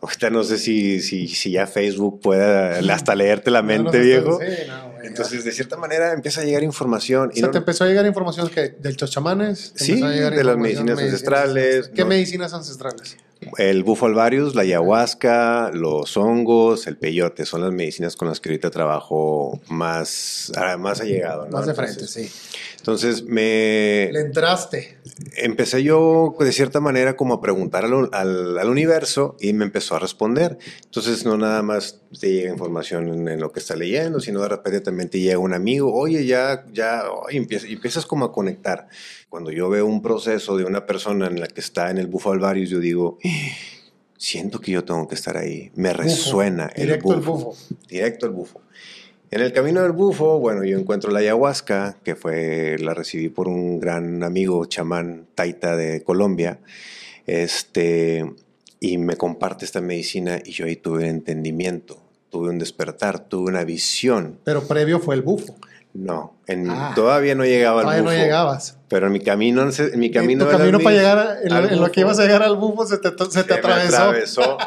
[0.00, 3.92] Ahorita no sé si, si, si ya Facebook pueda hasta leerte la No, mente, no
[3.92, 4.40] sé, viejo.
[4.40, 7.30] sí, no, Entonces, de cierta manera, empieza a llegar información.
[7.30, 9.72] O sea, no- te empezó a llegar información que de los chamanes.
[9.74, 12.08] ¿Te Sí, de las medicinas ancestrales, ¿Qué no.
[12.08, 13.16] medicinas ancestrales?
[13.58, 18.50] El bufo alvarius, la ayahuasca, los hongos, el peyote, son las medicinas con las que
[18.50, 21.46] ahorita trabajo más, ah, más allegado.
[21.46, 21.52] ¿no?
[21.52, 22.52] Más de frente, Entonces- sí.
[22.78, 24.98] Entonces me Le entraste.
[25.38, 29.96] empecé yo de cierta manera como a preguntar al, al- al universo y me empezó
[29.96, 30.58] a responder.
[30.84, 34.48] Entonces no nada más te llega información en, en lo que está leyendo, sino de
[34.50, 38.32] repente también te llega un amigo, oye, ya, ya, y empiezas, y empiezas como a
[38.32, 38.86] conectar.
[39.28, 42.30] Cuando yo veo un proceso de una persona en la que está en el bufo
[42.32, 43.28] alvarius, yo digo, "Ah,
[44.16, 45.70] siento que yo tengo que estar ahí.
[45.74, 47.56] Me resuena el Directo el bufo bufo.
[47.88, 48.60] directo al bufo.
[49.30, 53.48] En el camino del bufo, bueno, yo encuentro la ayahuasca, que fue, la recibí por
[53.48, 56.60] un gran amigo chamán taita de Colombia,
[57.26, 58.24] este,
[58.78, 63.50] y me comparte esta medicina y yo ahí tuve un entendimiento, tuve un despertar, tuve
[63.50, 64.38] una visión.
[64.44, 65.56] Pero previo fue el bufo.
[65.98, 66.92] No, en- Ah.
[66.94, 68.22] todavía no llegaba al Todavía no bufo.
[68.22, 68.78] llegabas.
[68.88, 71.68] Pero en mi camino, en mi camino, en tu camino para llegar, a- en, lo-
[71.70, 73.96] en lo que bufo, ibas a llegar al bufo, se te, se se atravesó.
[73.96, 74.58] atravesó.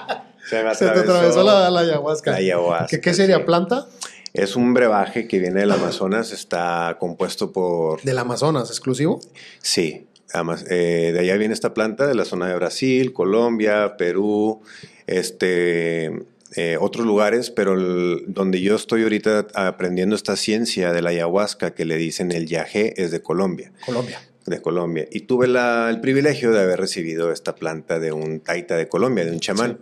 [0.50, 2.32] Se me Se te atravesó la, la ayahuasca.
[2.32, 3.38] la ayahuasca, ¿Qué, qué sería?
[3.38, 3.44] sí.
[3.44, 3.88] ¿Planta?
[4.34, 8.02] Es un brebaje que viene del Amazonas, está compuesto por...
[8.04, 9.20] Del Amazonas, exclusivo.
[9.62, 14.62] Sí, además, eh, de allá viene esta planta, de la zona de Brasil, Colombia, Perú,
[15.08, 16.12] este,
[16.56, 21.74] eh, otros lugares, pero el- donde yo estoy ahorita aprendiendo esta ciencia de la ayahuasca
[21.76, 24.20] que le dicen el yagé es de Colombia Colombia.
[24.46, 25.08] de Colombia.
[25.12, 29.26] Y tuve la- el privilegio de haber recibido esta planta de un taita de Colombia,
[29.26, 29.78] de un chamán.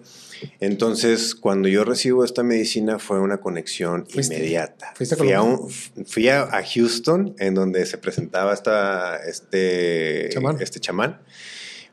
[0.59, 4.93] Entonces, cuando yo recibo esta medicina fue una conexión Fuiste- inmediata.
[4.95, 5.69] fuiste a fui a, un-
[6.05, 10.57] fui a, a Houston, en donde se presentaba esta, este, Chamán.
[10.61, 11.19] este chamán.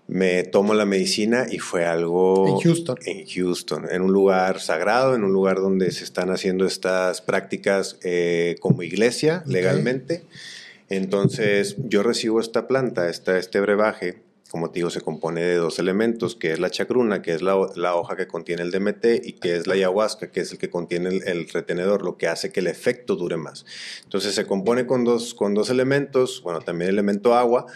[0.06, 2.46] Me tomo la medicina y fue algo...
[2.46, 2.98] En Houston.
[3.06, 7.98] En Houston, en un lugar sagrado, en un lugar donde se están haciendo estas prácticas
[8.02, 10.24] eh, como iglesia, legalmente.
[10.90, 15.78] Entonces, yo recibo esta planta, esta, este brebaje, como te digo, se compone de dos
[15.78, 19.32] elementos, que es la chacruna, que es la, la hoja que contiene el DMT, y
[19.32, 22.52] que es la ayahuasca, que es el que contiene el, el retenedor, lo que hace
[22.52, 23.64] que el efecto dure más.
[24.04, 27.66] Entonces, se compone con dos, con dos elementos, bueno, también el elemento agua,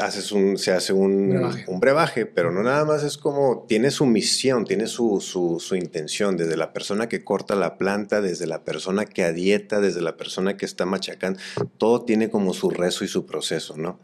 [0.00, 1.64] haces un, se hace un Brebaje.
[1.68, 5.76] un brebaje, pero no nada más es como, tiene su misión, tiene su, su, su
[5.76, 10.16] intención, desde la persona que corta la planta, desde la persona que adieta, desde la
[10.16, 11.38] persona que está machacando,
[11.78, 13.98] todo tiene como su rezo y su proceso, ¿no?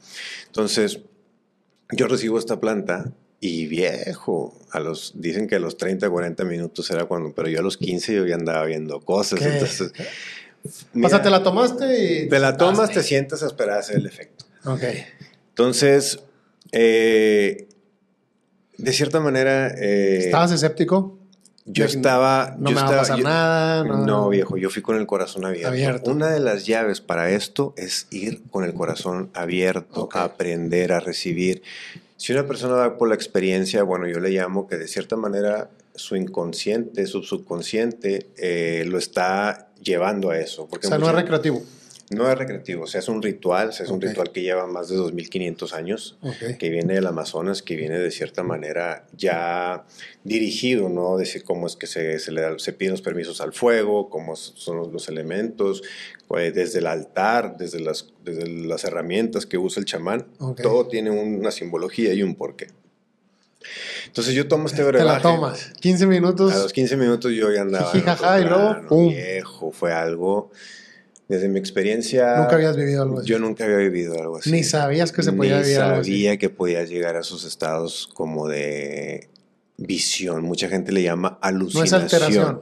[0.46, 1.00] Entonces,
[1.90, 6.90] yo recibo esta planta y viejo, a los, dicen que a los 30, 40 minutos
[6.90, 9.46] era cuando, pero yo a los 15 yo ya andaba viendo cosas, ¿Qué?
[9.46, 9.92] entonces...
[10.64, 12.28] o mira, sea, te la tomaste y.
[12.28, 14.46] te la tomas, te sientas a esperar a hacer el efecto.
[14.64, 14.82] Ok.
[15.54, 16.18] Entonces,
[16.76, 17.68] Eh,
[18.78, 19.68] de cierta manera...
[19.78, 21.16] eh, ¿Estabas escéptico?
[21.66, 22.56] Yo estaba...
[22.58, 23.84] No yo me va a estaba- pasar yo- nada.
[23.84, 25.68] No, viejo, yo fui con el corazón abierto.
[25.68, 26.10] Abierto.
[26.10, 30.98] Una de las llaves para esto es ir con el corazón abierto, a aprender, a
[30.98, 31.62] recibir.
[32.16, 35.70] Si una persona va por la experiencia, bueno, yo le llamo que de cierta manera
[35.94, 40.68] su inconsciente, su subconsciente, eh, lo está llevando a eso.
[40.68, 41.62] O sea, no es recreativo.
[42.10, 44.66] No es recreativo, o sea, es un ritual, o sea, es un ritual que lleva
[44.66, 46.18] más de 2500 años
[46.58, 49.84] que viene del Amazonas, que viene de cierta manera ya
[50.22, 51.16] dirigido, ¿no?
[51.16, 54.36] Decir cómo es que se, se le da- se piden los permisos al fuego, cómo
[54.36, 55.82] son los, los elementos,
[56.28, 60.26] pues, desde el altar, desde las, desde las herramientas que usa el chamán,
[60.62, 62.66] todo tiene una simbología y un porqué.
[64.06, 65.22] Entonces yo tomo este Te la brebaje.
[65.22, 65.72] tomas.
[65.80, 66.52] 15 minutos.
[66.52, 67.90] A los 15 minutos yo ya andaba.
[67.90, 69.08] Jiji, en otro jaja, y luego, ¡pum!
[69.08, 70.50] Viejo, fue algo.
[71.28, 72.36] Desde mi experiencia.
[72.36, 73.28] Nunca habías vivido algo así.
[73.28, 74.50] Yo nunca había vivido algo así.
[74.52, 76.10] Ni sabías que se podía Ni vivir algo así.
[76.10, 79.28] sabía que podía llegar a esos estados como de
[79.78, 80.42] visión.
[80.44, 82.04] Mucha gente le llama No alucinación.
[82.04, 82.60] es alteración.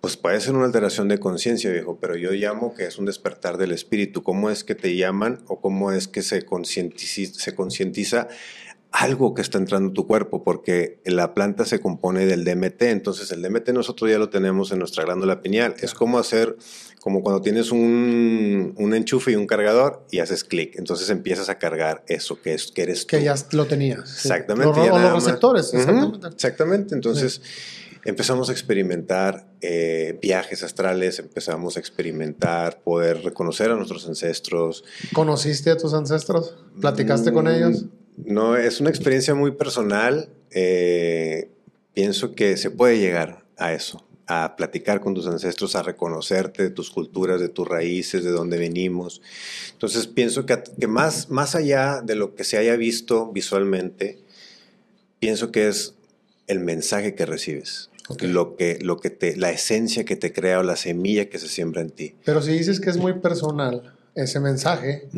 [0.00, 3.56] Pues puede ser una alteración de conciencia, viejo, pero yo llamo que es un despertar
[3.56, 4.24] del espíritu.
[4.24, 6.42] ¿Cómo es que te llaman o cómo es que se
[7.54, 8.26] concientiza
[8.90, 10.42] algo que está entrando a tu cuerpo?
[10.42, 14.80] Porque la planta se compone del DMT, entonces el DMT nosotros ya lo tenemos en
[14.80, 15.76] nuestra glándula pineal.
[15.80, 16.56] Es como hacer,
[17.02, 21.58] como cuando tienes un, un enchufe y un cargador y haces clic, entonces empiezas a
[21.58, 23.16] cargar eso que, es, que eres tú.
[23.16, 24.08] Que ya lo tenías.
[24.08, 24.28] sí.
[24.28, 24.76] Exactamente.
[24.78, 26.26] Los, ya o los receptores, exactamente.
[26.28, 26.94] exactamente.
[26.94, 27.42] Entonces
[28.04, 34.84] empezamos a experimentar eh, viajes astrales, empezamos a experimentar poder reconocer a nuestros ancestros.
[35.12, 36.56] ¿Conociste a tus ancestros?
[36.80, 37.84] ¿Platicaste con Mm, ellos?
[38.16, 40.28] No, es una experiencia muy personal.
[40.50, 41.48] eh,
[41.94, 46.70] pienso que se puede llegar a eso, a platicar con tus ancestros, a reconocerte de
[46.70, 49.20] tus culturas, de tus raíces, de dónde venimos.
[49.72, 54.18] Entonces pienso que, que más, más allá de lo que se haya visto visualmente,
[55.18, 55.94] pienso que es
[56.46, 57.88] el mensaje que recibes.
[58.20, 61.48] Lo que, lo que te, la esencia que te crea o la semilla que se
[61.48, 62.14] siembra en ti.
[62.24, 65.08] Pero si dices que es muy personal ese mensaje.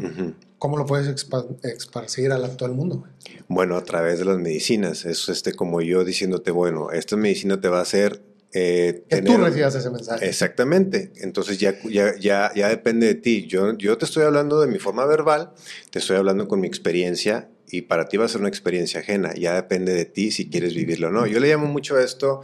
[0.58, 1.26] ¿cómo lo puedes
[1.62, 3.04] esparcir a la- todo el mundo?
[3.48, 5.04] Bueno, a través de las medicinas.
[5.04, 8.22] Es este, como yo diciéndote, bueno, esta medicina te va a hacer
[8.54, 10.28] eh, Que tener- tú recibas ese mensaje.
[10.28, 11.12] Exactamente.
[11.16, 13.46] Entonces ya, ya, ya, ya depende de ti.
[13.46, 15.52] Yo, yo te estoy hablando de mi forma verbal,
[15.90, 19.34] te estoy hablando con mi experiencia y para ti va a ser una experiencia ajena.
[19.34, 21.26] Ya depende de ti si quieres vivirlo o no.
[21.26, 22.42] Yo le llamo mucho a esto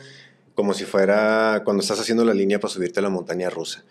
[0.54, 3.84] como si fuera cuando estás haciendo la línea para subirte a la montaña rusa.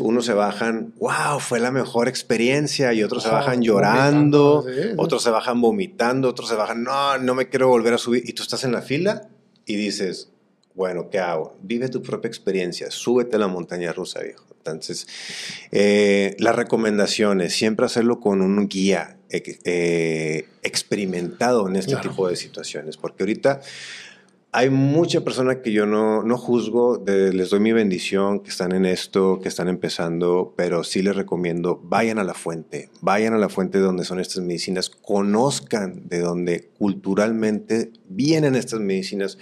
[0.00, 4.88] Unos se bajan, wow, fue la mejor experiencia, y otros se bajan llorando, sí, sí.
[4.96, 8.24] otros se bajan vomitando, otros se bajan, no, no me quiero volver a subir.
[8.28, 9.28] Y tú estás en la fila
[9.64, 10.28] y dices,
[10.76, 11.56] bueno, ¿qué hago?
[11.62, 14.44] Vive tu propia experiencia, súbete a la montaña rusa, viejo.
[14.58, 15.06] Entonces,
[15.72, 22.10] eh, las recomendaciones, siempre hacerlo con un guía eh, experimentado en este Claro.
[22.10, 23.60] tipo de situaciones, porque ahorita
[24.52, 28.72] hay mucha persona que yo no, no juzgo, de- les doy mi bendición, que están
[28.72, 33.38] en esto, que están empezando, pero sí les recomiendo, vayan a la fuente, vayan a
[33.38, 39.36] la fuente de donde son estas medicinas, conozcan de donde culturalmente vienen estas medicinas,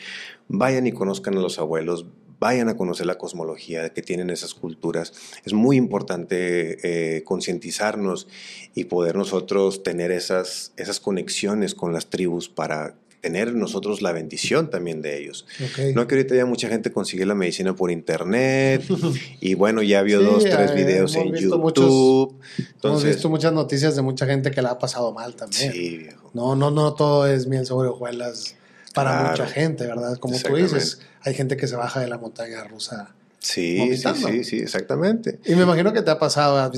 [0.49, 2.07] vayan y conozcan a los abuelos,
[2.39, 5.13] vayan a conocer la cosmología que tienen esas culturas.
[5.45, 8.29] Es muy importante eh, concientizarnos
[8.75, 14.69] y poder nosotros tener esas, esas conexiones con las tribus para tener nosotros la bendición
[14.69, 15.47] también de ellos.
[15.59, 15.95] Ok.
[15.95, 18.85] No que ahorita ya mucha gente consigue la medicina por internet
[19.41, 22.37] y bueno, ya vio Sí, dos, tres eh, videos hemos en YouTube.
[22.59, 25.73] Hemos Entonces, visto muchas noticias de mucha gente que la ha pasado mal también.
[25.73, 26.31] sí, viejo.
[26.35, 28.57] No, no, no todo es miel sobre hojuelas
[28.95, 29.31] para Claro.
[29.33, 30.17] mucha gente, ¿verdad?
[30.19, 33.15] Como tú dices, hay gente que se baja de la montaña rusa.
[33.45, 35.39] Sí, sí, sí, sí, exactamente.
[35.45, 36.73] Y me imagino que te ha pasado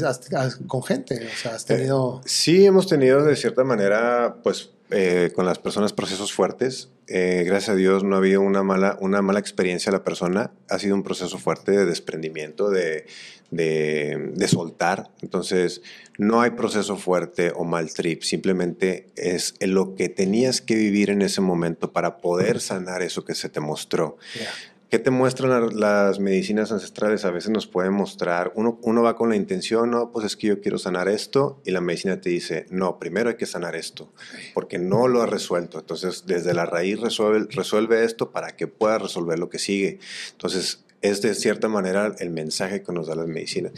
[0.67, 2.21] con gente, o sea, has tenido...
[2.25, 6.91] Sí, hemos tenido de cierta manera, pues, eh, con las personas procesos fuertes.
[7.07, 10.51] Eh, gracias a Dios no ha habido una mala, una mala experiencia a la persona.
[10.69, 13.07] Ha sido un proceso fuerte de desprendimiento, de,
[13.53, 15.11] de, de soltar.
[15.23, 15.83] Entonces,
[16.19, 18.23] no hay proceso fuerte o mal trip.
[18.23, 23.37] Simplemente es lo que tenías que vivir en ese momento para poder sanar eso que
[23.37, 24.19] se te mostró.
[24.89, 25.61] ¿Qué te muestran la-
[26.07, 27.25] las medicinas ancestrales?
[27.25, 30.47] A veces nos pueden mostrar, uno, uno va con la intención, no, pues es que
[30.47, 34.13] yo quiero sanar esto, y la medicina te dice, no, primero hay que sanar esto,
[34.55, 35.81] porque no lo has resuelto.
[35.81, 39.99] Entonces, desde la raíz resuelve, resuelve esto para que puedas resolver lo que sigue.
[40.31, 43.73] Entonces, es de cierta manera el mensaje que nos da las medicinas.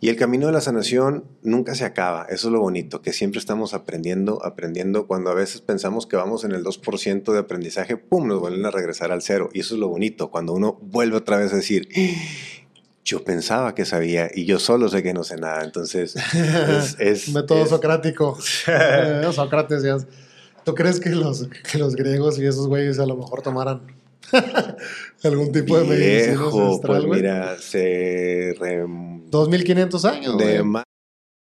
[0.00, 3.40] Y el camino de la sanación nunca se acaba, eso es lo bonito, que siempre
[3.40, 8.28] estamos aprendiendo, aprendiendo, cuando a veces pensamos que vamos en el 2% de aprendizaje, ¡pum!,
[8.28, 9.50] nos vuelven a regresar al cero.
[9.52, 11.88] Y eso es lo bonito, cuando uno vuelve otra vez a decir,
[13.04, 15.64] yo pensaba que sabía y yo solo sé que no sé nada.
[15.64, 16.96] Entonces, es...
[17.00, 18.38] es- Método es- socrático.
[19.32, 19.82] Sócrates.
[20.64, 23.80] ¿Tú crees que los, que los griegos y esos güeyes a lo mejor tomaran
[25.24, 28.54] algún tipo de medicina ancestral, pues mira, se...
[28.58, 30.62] rem- 2500 años, de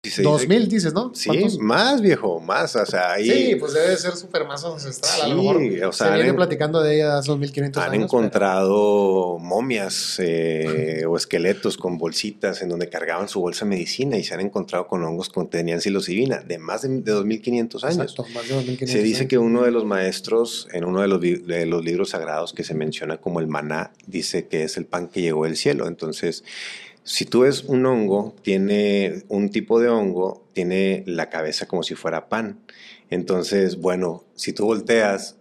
[0.09, 1.13] si se dice 2000 dices, ¿no?
[1.15, 1.59] Sí, ¿Cuántos?
[1.59, 5.21] más viejo, más, o sea, ahí Sí, pues debe de ser súper más ancestral.
[5.23, 7.93] a lo Sí, mejor o sea, se viene han- platicando de ella hace 2500 han
[7.93, 8.05] años.
[8.05, 14.25] encontrado momias eh, o esqueletos con bolsitas en donde cargaban su bolsa de medicina y
[14.25, 18.03] se han encontrado con hongos que tenían psilocibina de más de, de 2500 pero- años.
[18.13, 19.29] Exacto, más de 2500 Se dice años.
[19.31, 22.65] que uno de los maestros, en uno de los, bi- de los libros sagrados que
[22.65, 25.87] se menciona como el maná, dice que es el pan que llegó del cielo.
[25.89, 26.45] Entonces,
[27.09, 31.95] si tú ves un hongo, tiene un tipo de hongo, tiene la cabeza como si
[31.95, 32.61] fuera pan.
[33.09, 35.37] Entonces, bueno, si tú volteas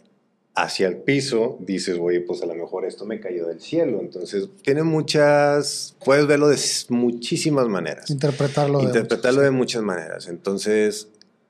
[0.56, 4.00] hacia el piso, dices, oye, pues a lo mejor esto me cayó del cielo.
[4.00, 8.80] Entonces, tiene muchas, puedes verlo de muchísimas maneras Interpretarlo.
[8.80, 10.28] de interpretarlo muchos, de muchas maneras.
[10.30, 11.10] Entonces,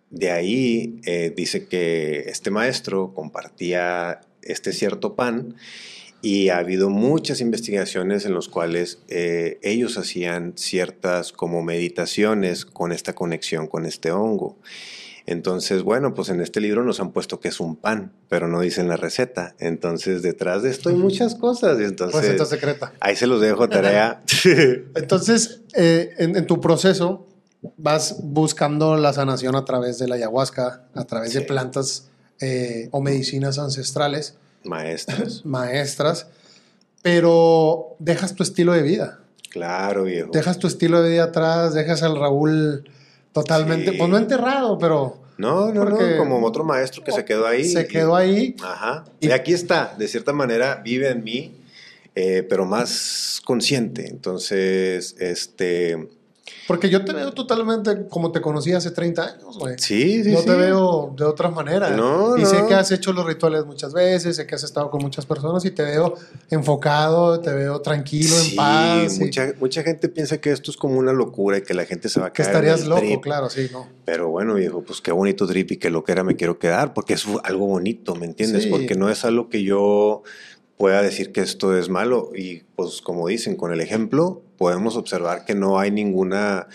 [0.09, 5.53] de ahí eh, dice que este maestro compartía este cierto pan
[6.21, 12.91] y ha habido muchas investigaciones en las cuales eh, ellos hacían ciertas como meditaciones con
[12.91, 14.57] esta conexión con este hongo.
[15.25, 18.61] Entonces, bueno, pues en este libro nos han puesto que es un pan, pero no
[18.61, 19.55] dicen la receta.
[19.59, 21.77] Entonces, detrás de esto hay muchas cosas.
[21.81, 22.93] Y entonces, Receta secreta.
[23.01, 24.23] ahí se los dejo tarea.
[24.95, 27.27] Entonces, eh, en, en tu proceso
[27.75, 33.01] vas buscando la sanación a través de la ayahuasca, a través de plantas eh, o
[33.01, 35.41] medicinas ancestrales, Maestros.
[35.45, 36.27] maestras,
[37.01, 39.19] pero dejas tu estilo de vida.
[39.49, 40.29] Claro, viejo.
[40.31, 42.89] Dejas tu estilo de vida atrás, dejas al Raúl
[43.31, 43.97] totalmente, Sí.
[43.97, 47.63] pues no enterrado, pero No, no, no, como otro maestro que se quedó ahí.
[47.65, 48.55] se quedó ahí.
[48.63, 49.05] Ajá.
[49.19, 51.55] Y- Y aquí está, de cierta manera, vive en mí,
[52.15, 54.07] eh, pero más consciente.
[54.09, 56.09] Entonces, este.
[56.67, 59.75] Porque yo te veo totalmente como te conocí hace 30 años, güey.
[59.77, 60.45] Sí, sí, no sí.
[60.45, 61.89] te veo de otra manera.
[61.91, 65.01] No, y sé que has hecho los rituales muchas veces, sé que has estado con
[65.01, 66.15] muchas personas y te veo
[66.49, 69.17] enfocado, te veo tranquilo, Sí, en paz.
[69.17, 72.09] y mucha, mucha gente piensa que esto es como una locura y que la gente
[72.09, 72.55] se va a que caer.
[72.55, 73.21] en estarías loco, trip.
[73.21, 73.87] claro, sí, ¿no?
[74.05, 77.25] Pero bueno, viejo, pues qué bonito trip y qué loquera me quiero quedar, porque es
[77.43, 78.63] algo bonito, ¿me entiendes?
[78.63, 78.69] Sí.
[78.69, 80.23] Porque no es algo que yo
[80.77, 82.31] pueda decir que esto es malo.
[82.35, 86.67] Y pues como dicen, con el ejemplo podemos observar que no hay ninguna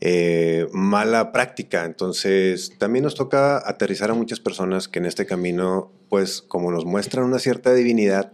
[0.00, 1.84] eh, mala práctica.
[1.84, 6.84] Entonces, también nos toca aterrizar a muchas personas que en este camino, pues como nos
[6.84, 8.32] muestran una cierta divinidad,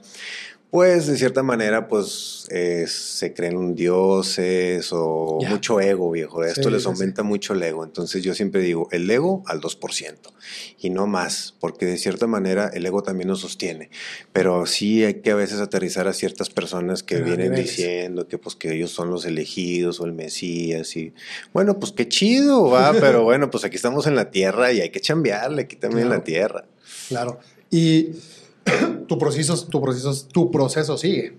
[0.74, 6.42] pues de cierta manera, pues eh, se creen un dioses o mucho ego, viejo.
[6.42, 7.84] Esto Sí, les sí, aumenta mucho el ego.
[7.84, 10.16] Entonces yo siempre digo, el ego al 2%
[10.80, 13.88] y no más, porque de cierta manera el ego también nos sostiene.
[14.32, 17.76] Pero sí hay que a veces aterrizar a ciertas personas que vienen niveles.
[17.76, 21.14] diciendo que pues que ellos son los elegidos o el Mesías y
[21.52, 24.90] bueno, pues qué chido, va, pero bueno, pues aquí estamos en la tierra y hay
[24.90, 26.64] que chambearle aquí también en la tierra.
[27.06, 27.38] Claro.
[27.70, 28.10] Y
[29.08, 31.34] tu proceso, tu proceso, tu proceso sigue.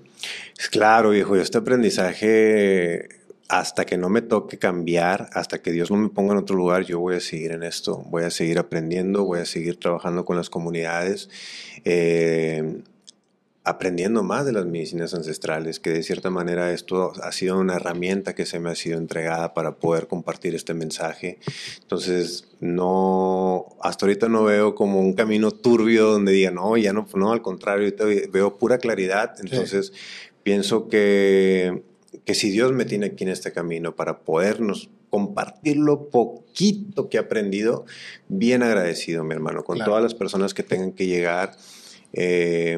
[0.71, 3.09] Claro, viejo, y este aprendizaje,
[3.47, 6.83] hasta que no me toque cambiar, hasta que Dios no me ponga en otro lugar,
[6.83, 10.37] yo voy a seguir en esto, voy a seguir aprendiendo, voy a seguir trabajando con
[10.37, 11.29] las comunidades,
[11.83, 12.81] eh,
[13.65, 18.35] aprendiendo más de las medicinas ancestrales, que de cierta manera esto ha sido una herramienta
[18.35, 21.39] que se me ha sido entregada para poder compartir este mensaje.
[21.81, 27.07] Entonces, no, hasta ahorita no veo como un camino turbio donde diga, no, ya no,
[27.15, 29.33] no, al contrario, ahorita veo pura claridad.
[29.41, 29.93] Entonces,
[30.43, 31.81] pienso que,
[32.23, 37.17] que si Dios me tiene aquí en este camino para podernos compartir lo poquito que
[37.17, 37.85] he aprendido,
[38.27, 39.89] bien agradecido, mi hermano, con Claro.
[39.91, 41.55] todas las personas que tengan que llegar.
[42.13, 42.77] eh,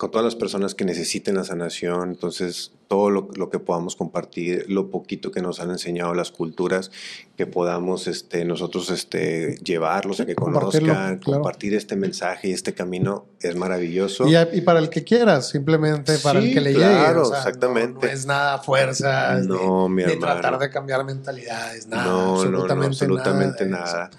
[0.00, 4.64] con todas las personas que necesiten la sanación, entonces todo lo, lo que podamos compartir,
[4.66, 6.90] lo poquito que nos han enseñado las culturas,
[7.36, 11.20] que podamos este, nosotros este, llevarlos a que conozcan, claro.
[11.22, 14.26] compartir este mensaje y este camino es maravilloso.
[14.26, 17.20] Y, y para el que quieras, simplemente para Sí, el que le claro, llegue.
[17.20, 17.92] o sea, exactamente.
[17.92, 20.40] No, no es nada fuerza, No, mi de, hermano.
[20.40, 22.04] tratar de cambiar mentalidades, nada.
[22.04, 23.84] no, no, no, absolutamente, absolutamente nada.
[23.84, 24.10] nada.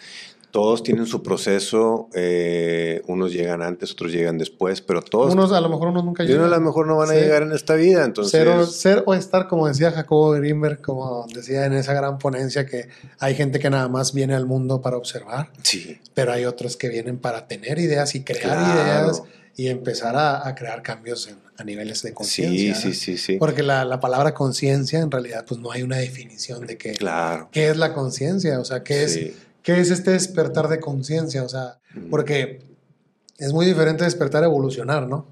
[0.51, 5.61] Todos tienen su proceso, eh, unos llegan antes, otros llegan después, pero todos, Unos, a
[5.61, 6.59] lo mejor unos nunca y unos a llegan.
[6.59, 7.19] lo mejor no van a Sí.
[7.19, 8.31] llegar en esta vida, entonces...
[8.31, 12.89] Ser, ser o estar, como decía Jacobo Grimberg, como decía en esa gran ponencia, que
[13.19, 16.89] hay gente que nada más viene al mundo para observar, Sí, pero hay otros que
[16.89, 18.81] vienen para tener ideas y crear Claro.
[19.08, 19.23] ideas
[19.56, 22.73] y empezar a, a crear cambios en- a niveles de sí, conciencia.
[22.75, 23.37] sí, sí, sí.
[23.37, 27.49] Porque la, la palabra conciencia, en realidad, pues no hay una definición de qué, Claro.
[27.52, 29.35] qué es la conciencia, o sea, qué es, sí.
[29.63, 32.65] Qué es este despertar de conciencia, o sea, porque
[33.37, 35.27] es muy diferente despertar a evolucionar, ¿no?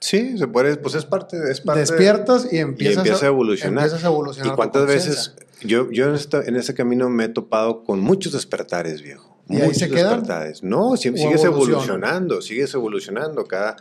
[0.00, 3.84] Sí, se puede, pues es parte, es parte Despiertas y empiezas, empieza a evolucionar.
[3.84, 7.28] empiezas a evolucionar ¿Y cuántas veces yo, yo en, esta- en este camino me he
[7.28, 9.33] topado con muchos despertares, viejo?
[9.48, 10.22] ¿Y ahí se quedan?
[10.62, 11.44] No, si- ¿O sigues evolucionan?
[11.44, 13.44] evolucionando, sigues evolucionando.
[13.44, 13.76] Cada,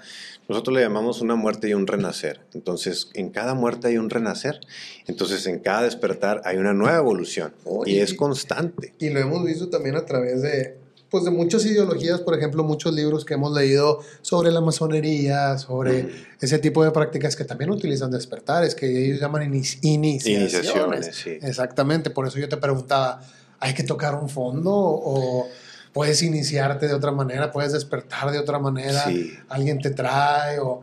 [0.49, 2.41] nosotros le llamamos una muerte y un renacer.
[2.53, 4.59] Entonces, en cada muerte hay un renacer.
[5.07, 7.53] Entonces, en cada despertar hay una nueva evolución.
[7.63, 8.93] Oh, y y- es constante.
[8.99, 10.77] Y lo hemos visto también a través de,
[11.09, 16.03] pues de muchas ideologías, por ejemplo, muchos libros que hemos leído sobre la masonería, sobre
[16.03, 16.09] Mm.
[16.41, 20.53] ese tipo de prácticas que también utilizan despertares, que ellos llaman inici- iniciaciones.
[20.55, 21.37] Iniciaciones, sí.
[21.41, 23.21] Exactamente, por eso yo te preguntaba,
[23.63, 25.47] ¿hay que tocar un fondo o
[25.93, 29.31] puedes iniciarte de otra manera, puedes despertar de otra manera, Sí.
[29.49, 30.81] alguien te trae o...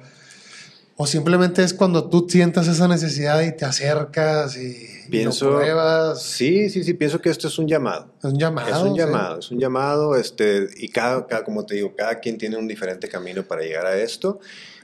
[1.02, 4.66] O simplemente es cuando tú sientas esa necesidad y te acercas y,
[5.06, 6.22] y Pienso- lo pruebas.
[6.22, 8.08] Sí, sí, sí, pienso que esto es un llamado.
[8.18, 8.68] Es un llamado.
[8.68, 8.98] Es un sí.
[8.98, 12.68] llamado, es un llamado, este, y cada, cada- como te digo, cada quien tiene un
[12.68, 14.40] diferente camino para llegar a esto.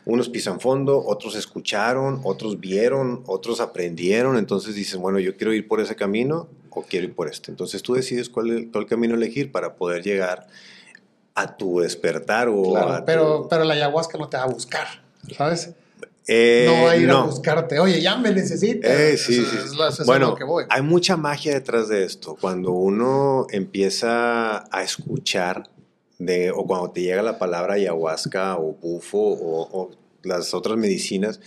[0.06, 5.68] Unos pisan fondo, otros escucharon, otros vieron, otros aprendieron, entonces dicen, bueno, yo quiero ir
[5.68, 7.50] por ese camino o quiero ir por este.
[7.50, 10.46] Entonces tú decides cuál, es- cuál camino elegir para poder llegar
[11.34, 14.46] a tu despertar o Claro, a tu- pero, pero la ayahuasca no te va a
[14.46, 14.86] buscar,
[15.36, 15.70] ¿sabes?
[16.28, 17.78] Eh, no va a ir a buscarte.
[17.78, 18.90] Oye, ya me necesitas.
[18.90, 20.64] Eh, sí, Eso eso bueno, que voy.
[20.68, 22.36] hay mucha magia detrás de esto.
[22.40, 25.70] Cuando uno empieza a escuchar
[26.18, 29.90] de, o cuando te llega la palabra ayahuasca o bufo o, o
[30.24, 31.38] las otras medicinas,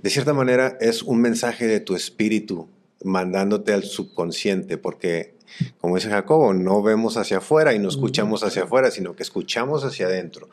[0.00, 2.68] de cierta manera es un mensaje de tu espíritu
[3.02, 5.34] mandándote al subconsciente, porque
[5.80, 9.84] como dice Jacobo, no vemos hacia afuera y no escuchamos hacia afuera, sino que escuchamos
[9.84, 10.48] hacia adentro.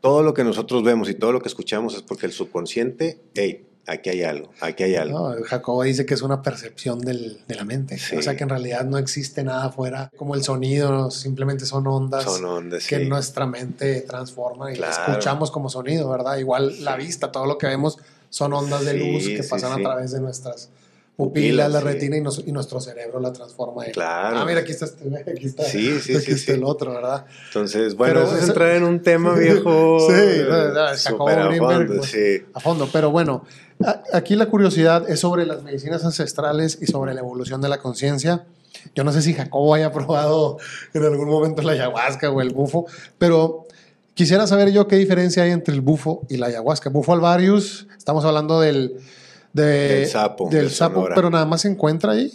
[0.00, 3.66] Todo lo que nosotros vemos y todo lo que escuchamos es porque el subconsciente, hey,
[3.88, 5.34] aquí hay algo, aquí hay algo.
[5.36, 7.98] No, Jacobo dice que es una percepción del- de la mente.
[7.98, 8.16] Sí.
[8.16, 12.22] O sea que en realidad no existe nada afuera, como el sonido, simplemente son ondas
[12.24, 13.06] Son ondas, que sí.
[13.06, 14.92] nuestra mente transforma y Claro.
[15.12, 16.36] escuchamos como sonido, ¿verdad?
[16.38, 17.98] Igual la vista, todo lo que vemos
[18.30, 20.68] son ondas de luz que pasan a través de nuestras
[21.16, 21.84] Pupilas, la sí.
[21.86, 23.86] retina y, nos- y nuestro cerebro la transforma.
[23.86, 24.38] en- Claro.
[24.38, 27.24] Ah, mira, aquí está este, aquí está, Sí, sí, aquí está el otro, ¿verdad?
[27.46, 29.98] Entonces, bueno, Pero eso es entrar en un tema viejo.
[30.00, 32.44] Sí, eh, súper a fondo, pues, sí.
[32.52, 32.88] a fondo.
[32.92, 33.44] Pero bueno,
[33.82, 37.78] a- aquí la curiosidad es sobre las medicinas ancestrales y sobre la evolución de la
[37.78, 38.44] conciencia.
[38.94, 40.58] Yo no sé si Jacobo haya probado
[40.92, 42.84] en algún momento la ayahuasca o el bufo,
[43.16, 43.64] pero
[44.12, 46.90] quisiera saber yo qué diferencia hay entre el bufo y la ayahuasca.
[46.90, 48.96] Bufo alvarius, estamos hablando del,
[49.56, 52.32] de- Del sapo, del de sapo, pero nada más se encuentra ahí.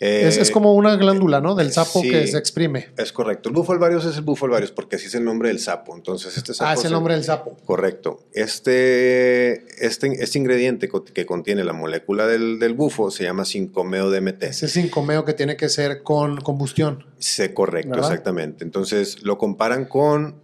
[0.00, 1.56] Eh, es, es como una glándula, ¿no?
[1.56, 2.08] Del sapo sí.
[2.10, 2.90] que se exprime.
[2.96, 3.48] Es correcto.
[3.48, 5.96] El bufo alvarius es el bufo alvarius porque así es el nombre del sapo.
[5.96, 6.70] Entonces, este sapo.
[6.70, 7.56] Ah, es el se- nombre del sapo.
[7.64, 8.20] Correcto.
[8.32, 14.44] Este, este, este ingrediente que contiene la molécula del, del bufo se llama 5-meo-DMT.
[14.44, 17.04] Ese sincomeo que tiene que ser con combustión.
[17.18, 18.10] Sí, correcto, ¿Verdad?
[18.10, 18.62] exactamente.
[18.64, 20.36] Entonces, lo comparan con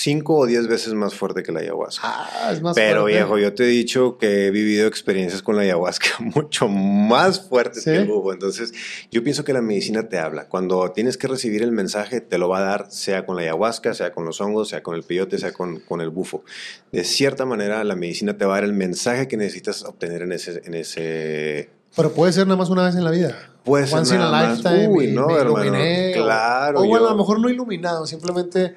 [0.00, 2.02] 5 o 10 veces más fuerte que la ayahuasca.
[2.06, 3.16] Ah, es más Pero fuerte.
[3.18, 7.82] viejo, yo te he dicho que he vivido experiencias con la ayahuasca mucho más fuertes
[7.84, 7.90] ¿Sí?
[7.90, 8.32] que el bufo.
[8.32, 8.72] Entonces,
[9.10, 10.48] yo pienso que la medicina te habla.
[10.48, 13.94] Cuando tienes que recibir el mensaje, te lo va a dar, sea con la ayahuasca,
[13.94, 16.44] sea con los hongos, sea con el peyote, sea con, con el bufo.
[16.92, 20.32] De cierta manera, la medicina te va a dar el mensaje que necesitas obtener en
[20.32, 20.62] ese...
[20.64, 23.36] En ese Pero puede ser nada más una vez en la vida.
[23.64, 24.58] Puede ser Once in a más.
[24.58, 24.88] lifetime.
[24.88, 25.64] Uy, y no, me hermano.
[25.64, 28.74] iluminé, o- Claro, O, bueno, a lo mejor no iluminado, simplemente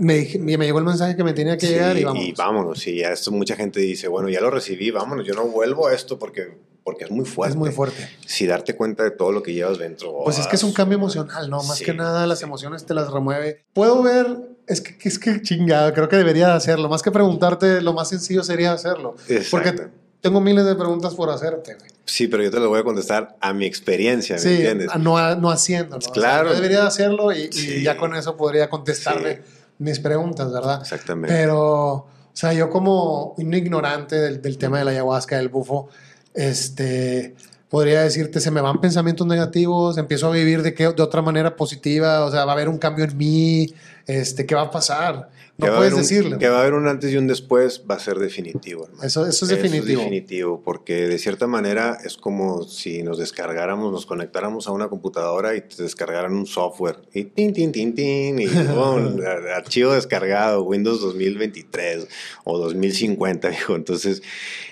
[0.00, 2.24] me, dije- me llegó el mensaje que me tenía que Sí, llegar y vamos.
[2.24, 5.44] Y vámonos, sí, ya esto mucha gente dice, bueno, ya lo recibí, vámonos, yo no
[5.46, 7.52] vuelvo a esto porque, porque es muy fuerte.
[7.52, 8.08] Es muy fuerte.
[8.26, 10.20] Si darte cuenta de todo lo que llevas dentro.
[10.24, 11.62] Pues es que es un cambio emocional, ¿no?
[11.62, 13.64] Más Sí, que nada las emociones te las remueve.
[13.74, 14.26] Puedo ver,
[14.66, 16.88] es que, es que chingado, creo que debería de hacerlo.
[16.88, 19.14] Más que preguntarte, lo más sencillo sería hacerlo.
[19.50, 19.90] Porque Exacto.
[20.20, 21.90] tengo miles de preguntas por hacerte, güey.
[22.04, 24.88] Sí, pero yo te lo voy a contestar a mi experiencia, ¿me Sí, entiendes?
[24.98, 25.98] no, no haciéndolo.
[25.98, 26.48] O sea, Claro.
[26.48, 27.82] yo debería de hacerlo y, y Sí.
[27.84, 29.40] ya con eso podría contestarme Sí.
[29.82, 30.80] Mis preguntas, ¿verdad?
[30.80, 31.34] Exactamente.
[31.34, 35.88] Pero, o sea, yo como un ignorante del, del tema de la ayahuasca, del bufo,
[36.34, 37.34] este,
[37.68, 41.56] podría decirte, se me van pensamientos negativos, empiezo a vivir de, qué, de otra manera
[41.56, 43.74] positiva, o sea, va a haber un cambio en mí,
[44.06, 45.30] este, ¿qué va a pasar?
[45.62, 46.38] Que No va a puedes haber un- decirlo.
[46.38, 49.02] Que va a haber un antes y un después, va a ser definitivo, hermano.
[49.04, 50.00] Eso, eso es definitivo.
[50.02, 55.54] definitivo, porque de cierta manera es como si nos descargáramos, nos conectáramos a una computadora
[55.56, 56.98] y te descargaran un software.
[57.14, 58.46] Y tin, tin, tin, tin, y
[58.76, 62.06] boom, ar- archivo descargado, Windows 2023
[62.44, 63.74] o 2050, dijo.
[63.76, 64.22] Entonces,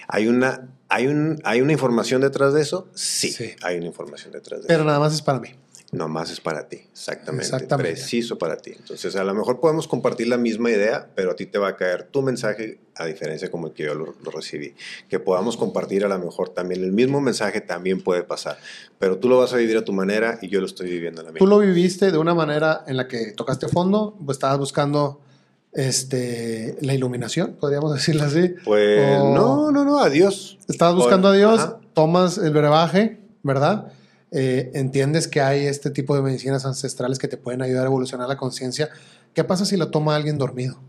[0.08, 2.88] ¿hay una, hay, un, ¿hay una información detrás de eso?
[2.94, 3.50] Sí, Sí.
[3.62, 4.86] hay una información detrás de Pero eso.
[4.86, 5.48] nada más es para mí.
[5.92, 7.90] Nomás es para ti, exactamente, Exactamente.
[7.92, 8.70] preciso para ti.
[8.76, 11.76] Entonces, a lo mejor podemos compartir la misma idea, pero a ti te va a
[11.76, 14.72] caer tu mensaje, a diferencia como el que yo lo, lo recibí.
[15.08, 18.56] Que podamos compartir a lo mejor también el mismo mensaje también puede pasar,
[19.00, 21.24] pero tú lo vas a vivir a tu manera y yo lo estoy viviendo a
[21.24, 21.40] la mía.
[21.40, 25.20] Tú lo viviste de una manera en la que tocaste fondo, pues estabas buscando
[25.72, 28.54] este, la iluminación, podríamos decirlo así.
[28.64, 30.56] Pues O- no, no, no, adiós.
[30.68, 31.80] Estabas buscando a Dios, Ajá.
[31.94, 33.92] tomas el brebaje, ¿verdad?
[34.32, 38.28] Eh, entiendes que hay este tipo de medicinas ancestrales que te pueden ayudar a evolucionar
[38.28, 38.88] la conciencia.
[39.34, 40.80] ¿Qué pasa si lo toma alguien dormido?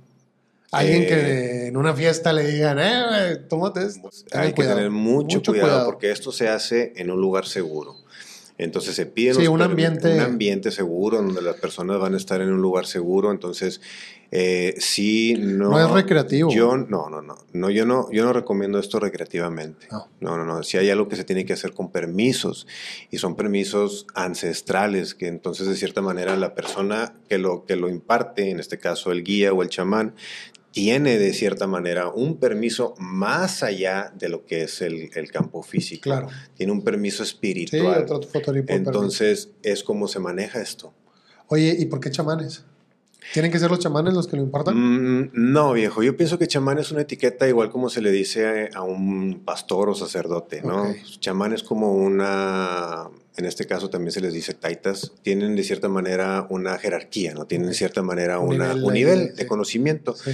[0.72, 4.10] Alguien que Eh, en una fiesta le digan, eh, tómate esto.
[4.32, 7.96] Hay que cuidado, tener mucho, cuidado, porque esto se hace en un lugar seguro.
[8.62, 12.42] Entonces se Sí, los un ambiente- un ambiente seguro donde las personas van a estar
[12.42, 13.32] en un lugar seguro.
[13.32, 13.82] Entonces,
[14.30, 15.70] eh, sí, no.
[15.72, 16.52] No es recreativo.
[16.52, 17.70] Yo no, no, no, no.
[17.72, 19.88] Yo no, yo no recomiendo esto recreativamente.
[19.92, 20.08] No.
[20.20, 20.62] No, no, no.
[20.62, 22.68] Si hay algo que se tiene que hacer con permisos
[23.10, 27.90] y son permisos ancestrales que entonces de cierta manera la persona que lo que lo
[27.90, 30.14] imparte, en este caso el guía o el chamán,
[30.72, 35.64] tiene de cierta manera un permiso más allá de lo que es el, el campo
[35.64, 36.04] físico.
[36.04, 36.28] Claro.
[36.56, 38.06] Tiene un permiso Sí, espiritual.
[38.10, 38.66] otro permiso.
[38.74, 40.94] Entonces es como se maneja esto.
[41.48, 42.64] Oye, ¿y por qué chamanes?
[43.34, 44.76] ¿Tienen que ser los chamanes los que lo impartan?
[44.76, 46.02] Mm, no, viejo.
[46.02, 49.90] Yo pienso que chamán es una etiqueta igual como se le dice a un pastor
[49.90, 50.90] o sacerdote, ¿no?
[50.90, 50.96] Ok.
[51.20, 55.88] Chamán es como una, en este caso también se les dice taitas, tienen de cierta
[55.88, 57.46] manera una jerarquía, ¿no?
[57.48, 59.48] Tienen de cierta manera Un una- nivel un de- nivel de sí.
[59.48, 60.16] conocimiento.
[60.16, 60.32] Sí.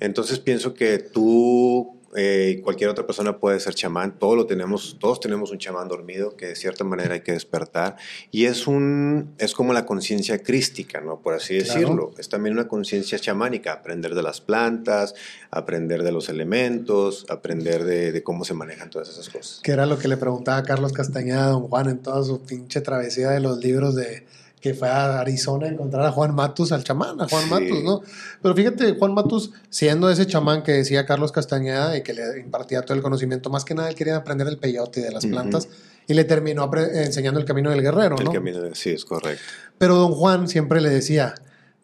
[0.00, 4.18] Entonces pienso que tú eh, cualquier otra persona puede ser chamán.
[4.18, 7.96] Todos lo tenemos, todos tenemos un chamán dormido que de cierta manera hay que despertar.
[8.30, 11.20] Y es un, es como la conciencia crística, ¿no?
[11.20, 11.72] Por así Claro.
[11.80, 12.10] decirlo.
[12.18, 15.14] Es también una conciencia chamánica, aprender de las plantas,
[15.50, 19.60] aprender de los elementos, aprender de, de cómo se manejan todas esas cosas.
[19.62, 22.42] Que era lo que le preguntaba a Carlos Castañeda a Don Juan en toda su
[22.42, 24.24] pinche travesía de los libros de
[24.60, 27.50] que fue a Arizona a encontrar a Juan Matus, al chamán, a Juan Sí.
[27.50, 28.02] Matus, ¿no?
[28.42, 32.82] Pero fíjate, Juan Matus, siendo ese chamán que decía Carlos Castañeda y que le impartía
[32.82, 35.68] todo el conocimiento, más que nada él quería aprender el peyote y de las plantas
[36.06, 38.32] y le terminó enseñando el camino del guerrero, El ¿no?
[38.32, 39.42] camino de- sí, es correcto.
[39.78, 41.34] Pero don Juan siempre le decía,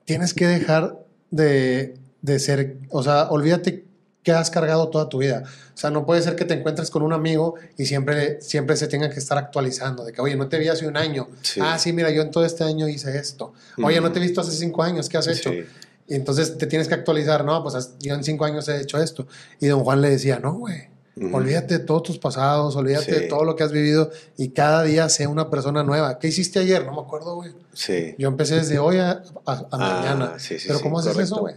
[0.04, 0.98] tienes que dejar
[1.30, 3.85] de, de ser, o sea, olvídate
[4.26, 5.44] que has cargado toda tu vida.
[5.46, 8.88] O sea, no puede ser que te encuentres con un amigo y siempre, siempre se
[8.88, 11.28] tenga que estar actualizando, de que, oye, no te vi hace un año.
[11.42, 11.60] Sí.
[11.62, 13.54] Ah, sí, mira, yo en todo este año hice esto.
[13.80, 15.50] Oye, no te he visto hace cinco años, ¿qué has hecho?
[15.50, 15.64] Sí.
[16.08, 19.28] Y entonces te tienes que actualizar, no, pues yo en cinco años he hecho esto.
[19.60, 20.88] Y don Juan le decía, no, güey,
[21.32, 23.10] Olvídate de todos tus pasados, olvídate Sí.
[23.12, 26.18] de todo lo que has vivido y cada día sé una persona nueva.
[26.18, 26.84] ¿Qué hiciste ayer?
[26.84, 27.52] No me acuerdo, güey.
[27.72, 28.14] Sí.
[28.18, 30.38] Yo empecé desde hoy a, a- a Ah, mañana.
[30.38, 31.34] sí, sí, Pero ¿cómo haces correcto.
[31.34, 31.54] eso, güey?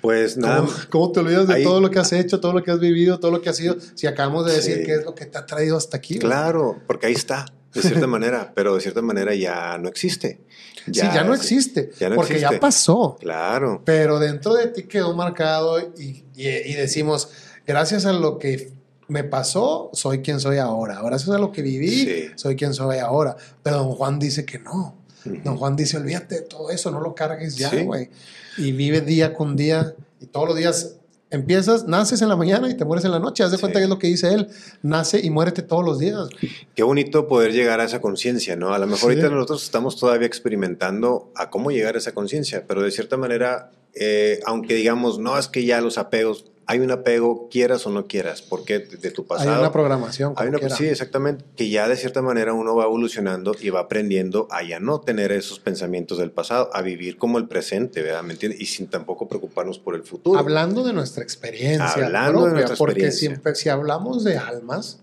[0.00, 0.56] Pues nada.
[0.58, 2.80] ¿Cómo, cómo te olvidas de Ahí- todo lo que has hecho, todo lo que has
[2.80, 3.76] vivido, todo lo que has sido?
[3.94, 6.18] Si acabamos de decir qué es lo que te ha traído hasta aquí.
[6.18, 10.40] Claro, porque ahí está, de cierta manera, pero de cierta manera ya no existe.
[10.86, 11.92] sí, ya no existe.
[12.00, 13.16] ya no porque ya pasó.
[13.20, 17.28] Claro, Pero dentro de ti quedó marcado y, y- y decimos,
[17.66, 18.72] gracias a lo que
[19.08, 21.00] me pasó, soy quien soy ahora.
[21.02, 22.24] Gracias a lo que viví, Sí.
[22.36, 23.36] soy quien soy ahora.
[23.62, 24.96] Pero don Juan dice que no.
[25.44, 27.82] Don Juan dice, olvídate de todo eso, no lo cargues ya, Sí.
[27.84, 28.10] güey.
[28.58, 30.96] Y vive día con día y todos los días
[31.30, 33.42] empiezas, naces en la mañana y te mueres en la noche.
[33.42, 33.80] Haz de cuenta Sí.
[33.80, 34.48] que es lo que dice él.
[34.82, 36.28] Nace y muérete todos los días.
[36.74, 38.74] qué bonito poder llegar a esa conciencia, ¿no?
[38.74, 39.18] A lo mejor Sí.
[39.18, 43.70] ahorita nosotros estamos todavía experimentando a cómo llegar a esa conciencia, pero de cierta manera,
[43.94, 48.06] eh, aunque digamos, no, es que ya los apegos, hay un apego, quieras o no
[48.06, 49.50] quieras, porque de, tu pasado...
[49.52, 50.34] Hay una programación.
[50.36, 50.76] Hay una- quiera.
[50.76, 54.78] sí, exactamente, que ya de cierta manera uno va evolucionando y va aprendiendo a ya
[54.80, 58.22] no tener esos pensamientos del pasado, a vivir como el presente, ¿verdad?
[58.22, 58.60] ¿Me entiendes?
[58.60, 60.38] Y sin tampoco preocuparnos por el futuro.
[60.38, 61.86] Hablando de nuestra experiencia.
[62.06, 63.28] Hablando de nuestra porque experiencia.
[63.28, 65.00] siempre, si hablamos de almas,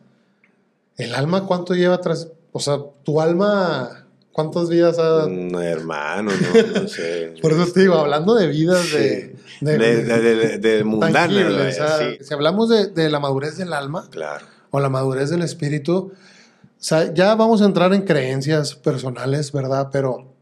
[0.97, 2.29] el alma, ¿cuánto lleva atrás?
[2.51, 5.27] O sea, tu alma, ¿cuántas vidas ha.?
[5.27, 7.33] Mm, hermano, no, no sé.
[7.41, 9.35] Por eso te digo, hablando de vidas de.
[9.61, 12.17] De, de, de, o sea, sí.
[12.21, 14.45] Si hablamos de, la madurez del alma Claro.
[14.71, 19.89] o la madurez del espíritu, o sea, ya vamos a entrar en creencias personales, ¿verdad?
[19.91, 20.33] Pero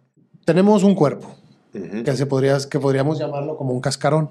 [0.46, 1.36] tenemos un cuerpo
[1.72, 4.30] que, se podría, que podríamos llamarlo como un cascarón.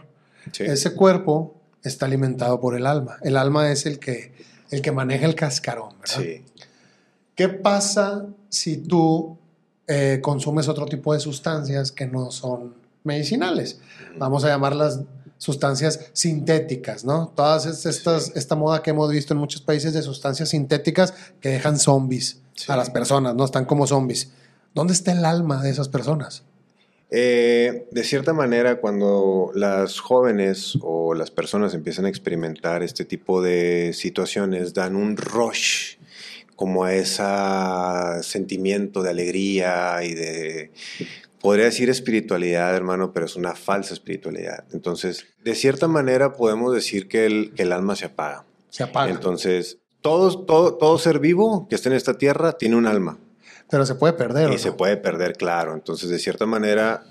[0.52, 0.64] sí.
[0.64, 3.18] Ese cuerpo está alimentado por el alma.
[3.22, 4.32] El alma es el que,
[4.70, 6.16] el que maneja el cascarón, ¿verdad?
[6.20, 6.44] Sí.
[7.34, 9.38] ¿Qué pasa si tú
[9.86, 12.74] eh, consumes otro tipo de sustancias que no son
[13.06, 13.78] medicinales?
[14.18, 15.00] Vamos a llamarlas
[15.38, 17.32] sustancias sintéticas, ¿no?
[17.34, 21.50] Todas es- estas, esta moda que hemos visto en muchos países de sustancias sintéticas que
[21.50, 22.72] dejan zombies Sí.
[22.72, 23.44] a las personas, ¿no?
[23.44, 24.30] Están como zombies.
[24.74, 26.42] ¿Dónde está el alma de esas personas?
[27.10, 33.40] Eh, de cierta manera, cuando las jóvenes o las personas empiezan a experimentar este tipo
[33.42, 35.96] de situaciones, dan un rush
[36.56, 37.22] como a ese
[38.22, 40.70] sentimiento de alegría y de,
[41.40, 44.64] podría decir espiritualidad, hermano, pero es una falsa espiritualidad.
[44.72, 48.44] Entonces, de cierta manera podemos decir que el, que el alma se apaga.
[48.70, 49.10] Se apaga.
[49.10, 53.18] Entonces, todo, todo, todo ser vivo que esté en esta tierra tiene un alma.
[53.70, 54.48] pero se puede perder.
[54.48, 54.58] ¿o Y no?
[54.58, 55.74] se puede perder, claro.
[55.74, 57.04] Entonces, de cierta manera,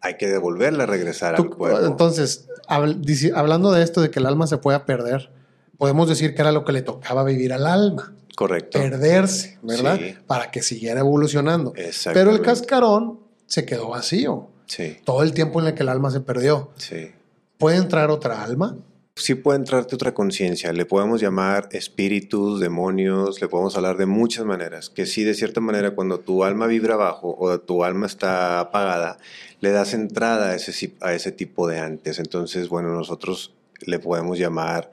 [0.00, 1.86] hay que devolverla, regresar al cuerpo.
[1.86, 5.30] Entonces, hablando de esto de que el alma se pueda perder,
[5.78, 8.12] podemos decir que era lo que le tocaba vivir al alma.
[8.36, 8.78] Correcto.
[8.78, 9.98] perderse, ¿verdad?
[9.98, 10.14] Sí.
[10.26, 11.72] Para que siguiera evolucionando.
[12.12, 14.48] Pero el cascarón se quedó vacío.
[14.66, 16.70] Sí, Todo el tiempo en el que el alma se perdió.
[16.76, 17.12] sí.
[17.58, 18.76] ¿Puede entrar otra alma?
[19.14, 24.44] Sí puede entrarte otra conciencia, le podemos llamar espíritus, demonios, le podemos hablar de muchas
[24.44, 28.58] maneras, que sí, de cierta manera, cuando tu alma vibra abajo o tu alma está
[28.58, 29.18] apagada,
[29.60, 32.18] le das entrada a ese, a ese tipo de antes.
[32.18, 33.54] Entonces, bueno, nosotros
[33.86, 34.90] le podemos llamar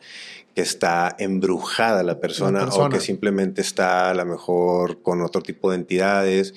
[0.56, 2.86] que está embrujada la persona, La persona.
[2.88, 6.54] o que simplemente está a lo mejor con otro tipo de entidades.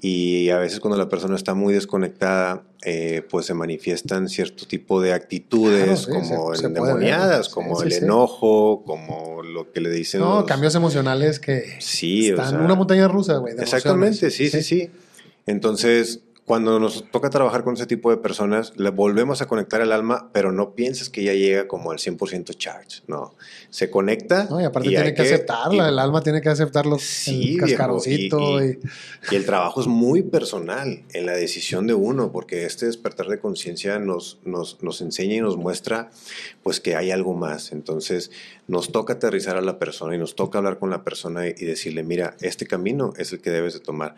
[0.00, 5.00] Y a veces cuando la persona está muy desconectada, eh, pues se manifiestan cierto tipo
[5.00, 9.72] de actitudes Claro, sí, como se- se puede endemoniadas, como Sí, el enojo, como lo
[9.72, 13.08] que le dicen No, los- cambios emocionales que Sí, o están sea, en una montaña
[13.08, 13.54] rusa, güey.
[13.58, 14.34] Exactamente, emociones.
[14.36, 14.90] sí, sí, sí.
[15.46, 19.92] Entonces, cuando nos toca trabajar con ese tipo de personas, le volvemos a conectar el
[19.92, 23.34] alma, pero no pienses que ya llega como al 100% charge, no.
[23.70, 24.46] Se conecta.
[24.50, 28.62] No, y aparte tiene que, aceptarla, y- el alma tiene que aceptar los, Sí, cascaroncito.
[28.62, 28.78] y-
[29.32, 33.38] y- el trabajo es muy personal en la decisión de uno, porque este despertar de
[33.40, 36.10] conciencia nos, nos, nos enseña y nos muestra
[36.62, 37.72] pues que hay algo más.
[37.72, 38.30] Entonces
[38.68, 42.02] nos toca aterrizar a la persona y nos toca hablar con la persona y decirle,
[42.02, 44.14] mira, este camino es el que debes de tomar.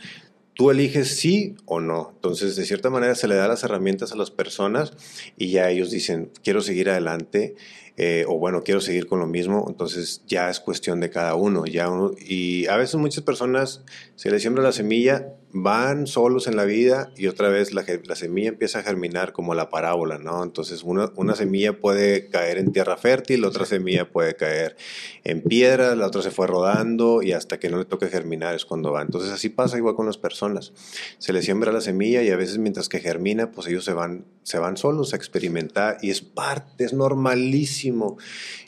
[0.57, 2.13] Tú eliges sí o no.
[2.15, 4.95] Entonces, de cierta manera, se le da las herramientas a las personas
[5.37, 7.57] y ya ellos dicen, quiero seguir adelante
[7.99, 9.67] eh, o bueno, quiero seguir con lo mismo.
[9.69, 11.67] Entonces, ya es cuestión de cada uno.
[11.67, 13.83] Ya uno- y a veces muchas personas
[14.15, 17.85] se les siembra la semilla, van solos en la vida y otra vez la,
[18.15, 20.43] semilla empieza a germinar como la parábola, ¿no?
[20.43, 24.77] Entonces, una, una semilla puede caer en tierra fértil, otra semilla puede caer
[25.25, 28.65] en piedra, la otra se fue rodando y hasta que no le toque germinar es
[28.65, 29.03] cuando va.
[29.03, 30.73] Entonces así pasa igual con las personas.
[31.19, 34.25] Se les siembra la semilla y a veces mientras que germina, pues ellos se van,
[34.43, 38.19] se van solos a experimentar y es parte, es normalísimo.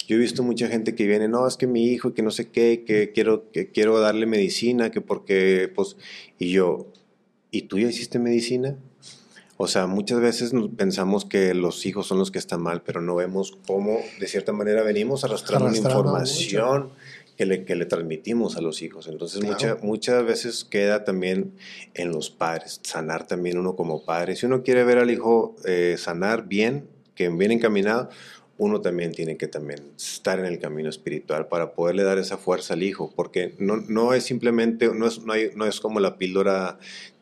[0.08, 2.48] Yo he visto mucha gente que viene, no, es que mi hijo, que no sé
[2.48, 5.96] qué, que quiero, que quiero darle medicina, que porque, pues,
[6.38, 6.86] y yo,
[7.50, 8.76] ¿y tú ya hiciste medicina?
[9.58, 13.16] O sea, muchas veces pensamos que los hijos son los que están mal, pero no
[13.16, 16.90] vemos cómo, de cierta manera, venimos arrastrando, Arrastrando información
[17.36, 19.08] que le, que le transmitimos a los hijos.
[19.08, 19.54] Entonces, Claro.
[19.54, 21.52] mucha- muchas veces queda también
[21.94, 24.36] en los padres, sanar también uno como padre.
[24.36, 28.08] Si uno quiere ver al hijo eh, sanar bien, que bien encaminado,
[28.58, 32.74] uno también tiene que también estar en el camino espiritual para poderle dar esa fuerza
[32.74, 36.18] al hijo, porque no, no es simplemente, no es, no, hay- no es como la
[36.18, 36.78] píldora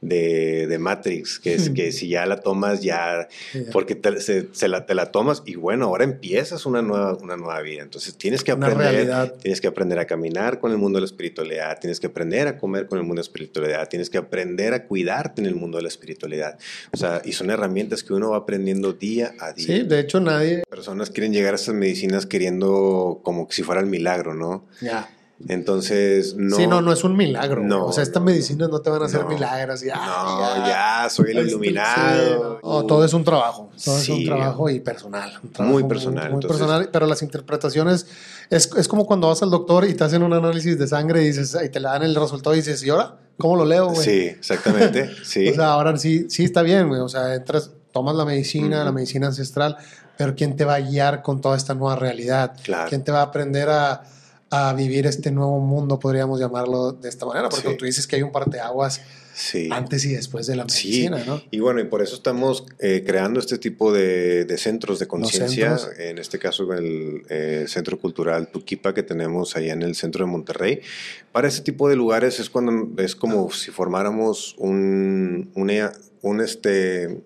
[0.09, 3.29] de, de Matrix, que es que si ya la tomas ya,
[3.73, 7.37] porque te, se, se la, te la tomas y bueno, ahora empiezas una nueva, una
[7.37, 9.35] nueva vida, entonces tienes que Una aprender, realidad.
[9.41, 12.59] tienes que aprender a caminar con el mundo de la espiritualidad, tienes que aprender a
[12.59, 15.79] comer con el mundo de la espiritualidad, tienes que aprender a cuidarte en el mundo
[15.79, 16.59] de la espiritualidad,
[16.93, 20.21] o sea, y son herramientas que uno va aprendiendo día a día Sí, de hecho
[20.21, 20.63] nadie...
[20.69, 24.67] personas quieren llegar a estas medicinas queriendo como que si fuera el milagro, ¿no?
[24.81, 25.11] Ya.
[25.49, 26.57] Entonces, no.
[26.57, 27.63] sí, no, no es un milagro.
[27.63, 29.29] No, o sea, estas no, medicinas no te van a hacer no.
[29.29, 29.81] milagros.
[29.83, 32.55] Ya, No, ya, soy el Este, iluminado.
[32.61, 33.71] sí, no, todo es un trabajo.
[33.85, 34.13] Todo es Sí.
[34.13, 35.33] un trabajo y personal.
[35.43, 38.07] un trabajo Muy personal, Muy, entonces- personal, pero las interpretaciones
[38.51, 41.27] es, es como cuando vas al doctor y te hacen un análisis de sangre y,
[41.27, 43.17] dices, y te le dan el resultado y dices, ¿y ahora?
[43.39, 44.05] ¿Cómo lo leo, güey?
[44.05, 45.11] Sí, exactamente.
[45.25, 45.49] Sí.
[45.51, 47.01] O sea, ahora sí, sí está bien, güey.
[47.03, 49.77] O sea, entras, tomas la medicina, la medicina ancestral,
[50.17, 52.55] pero ¿quién te va a guiar con toda esta nueva realidad?
[52.63, 52.89] Claro.
[52.89, 54.03] ¿Quién te va a aprender a,
[54.57, 57.49] a vivir este nuevo mundo, podríamos llamarlo de esta manera?
[57.49, 57.77] Porque Sí.
[57.77, 59.01] tú dices que hay un parteaguas
[59.35, 59.69] sí.
[59.71, 61.43] antes y después de la Sí, medicina, ¿no?
[61.51, 65.77] y bueno, y por eso estamos eh, creando este tipo de, de centros de conciencia,
[65.99, 70.31] en este caso el eh, Centro Cultural Tuquipa que tenemos allá en el centro de
[70.31, 70.81] Monterrey.
[71.33, 77.21] Para ese tipo de lugares es cuando es como si formáramos un, un, este,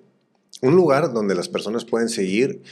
[0.62, 2.62] un lugar donde las personas pueden seguir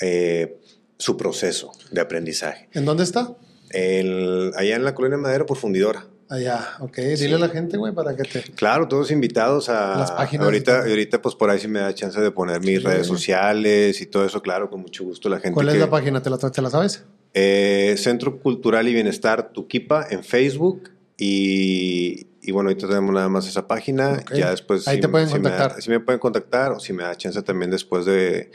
[0.00, 0.58] eh,
[0.98, 2.68] su proceso de aprendizaje.
[2.72, 3.36] ¿En dónde está?
[3.72, 6.06] El- allá en la colonia Madero por Fundidora.
[6.28, 6.94] Allá, ok.
[7.16, 7.24] Sí.
[7.24, 8.40] Dile a la gente, güey, para que te...
[8.54, 12.18] Claro, todos invitados a Las páginas ahorita, ahorita pues por ahí sí me da chance
[12.20, 12.86] de poner mis Sí.
[12.86, 16.22] redes sociales y todo eso, claro, con mucho gusto la gente ¿Cuál es la página?
[16.22, 17.04] ¿Te la, te la sabes?
[17.34, 23.46] Eh, Centro Cultural y Bienestar Tuquipa en Facebook y, y bueno, ahorita tenemos nada más
[23.46, 25.82] esa página, ya después Ahí te pueden me da- contactar.
[25.82, 28.50] si me pueden contactar o si me da chance también después de,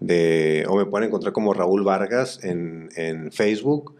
[0.00, 3.96] de o me pueden encontrar como Raúl Vargas en, en Facebook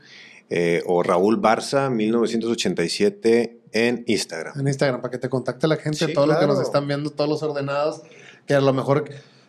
[0.50, 4.58] eh, o Raúl Barza 1987 en Instagram.
[4.58, 6.58] En Instagram, para que te contacte la gente, Sí, todos los que claro.
[6.58, 8.02] nos están viendo, todos los ordenados,
[8.46, 9.04] que a lo mejor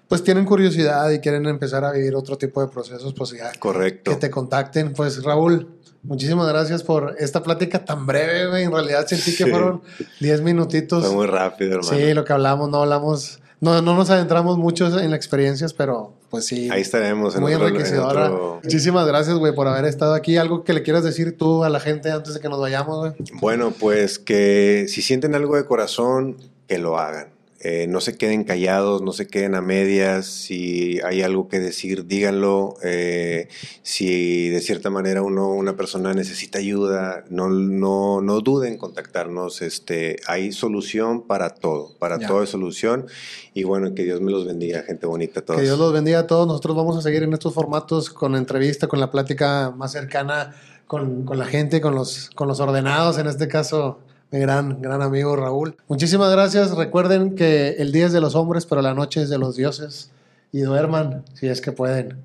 [0.08, 4.10] pues tienen curiosidad y quieren empezar a vivir otro tipo de procesos, pues ya Correcto.
[4.12, 4.94] que te contacten.
[4.94, 5.70] Pues Raúl,
[6.02, 8.64] muchísimas gracias por esta plática tan breve, güey.
[8.64, 9.50] En realidad sentí que Sí.
[9.52, 9.84] fueron
[10.20, 11.06] 10 minutitos.
[11.06, 11.96] Fue muy rápido, hermano.
[11.96, 16.16] Sí, lo que hablamos, no hablamos, no, no nos adentramos mucho en las experiencias, pero
[16.30, 16.70] Pues sí.
[16.70, 17.36] Ahí estaremos.
[17.36, 18.30] En muy enriquecedora.
[18.64, 20.38] Muchísimas gracias, güey, por haber estado aquí.
[20.38, 23.14] ¿Algo que le quieras decir tú a la gente antes de que nos vayamos, güey?
[23.40, 28.46] Bueno, pues que si sienten algo de corazón, que lo hagan eh, no se queden
[28.46, 33.50] callados, no se queden a medias, si hay algo que decir, díganlo, eh,
[33.84, 39.62] si de cierta manera uno, una persona necesita ayuda, no, no, no duden en contactarnos,
[39.62, 43.08] este, hay solución para todo, para todo hay solución
[43.54, 45.60] y bueno, que Dios me los bendiga, gente bonita a todos.
[45.60, 48.88] Que Dios los bendiga a todos, nosotros vamos a seguir en estos formatos con entrevista,
[48.88, 50.56] con la plática más cercana
[50.88, 54.00] con, con la gente, con los, con los ordenados, en este caso
[54.32, 55.76] mi gran, gran amigo Raúl.
[55.88, 56.76] Muchísimas gracias.
[56.76, 60.12] Recuerden que el día es de los hombres, pero la noche es de los dioses.
[60.52, 62.18] Y duerman, si es que pueden,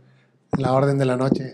[0.59, 1.52] la orden de la noche.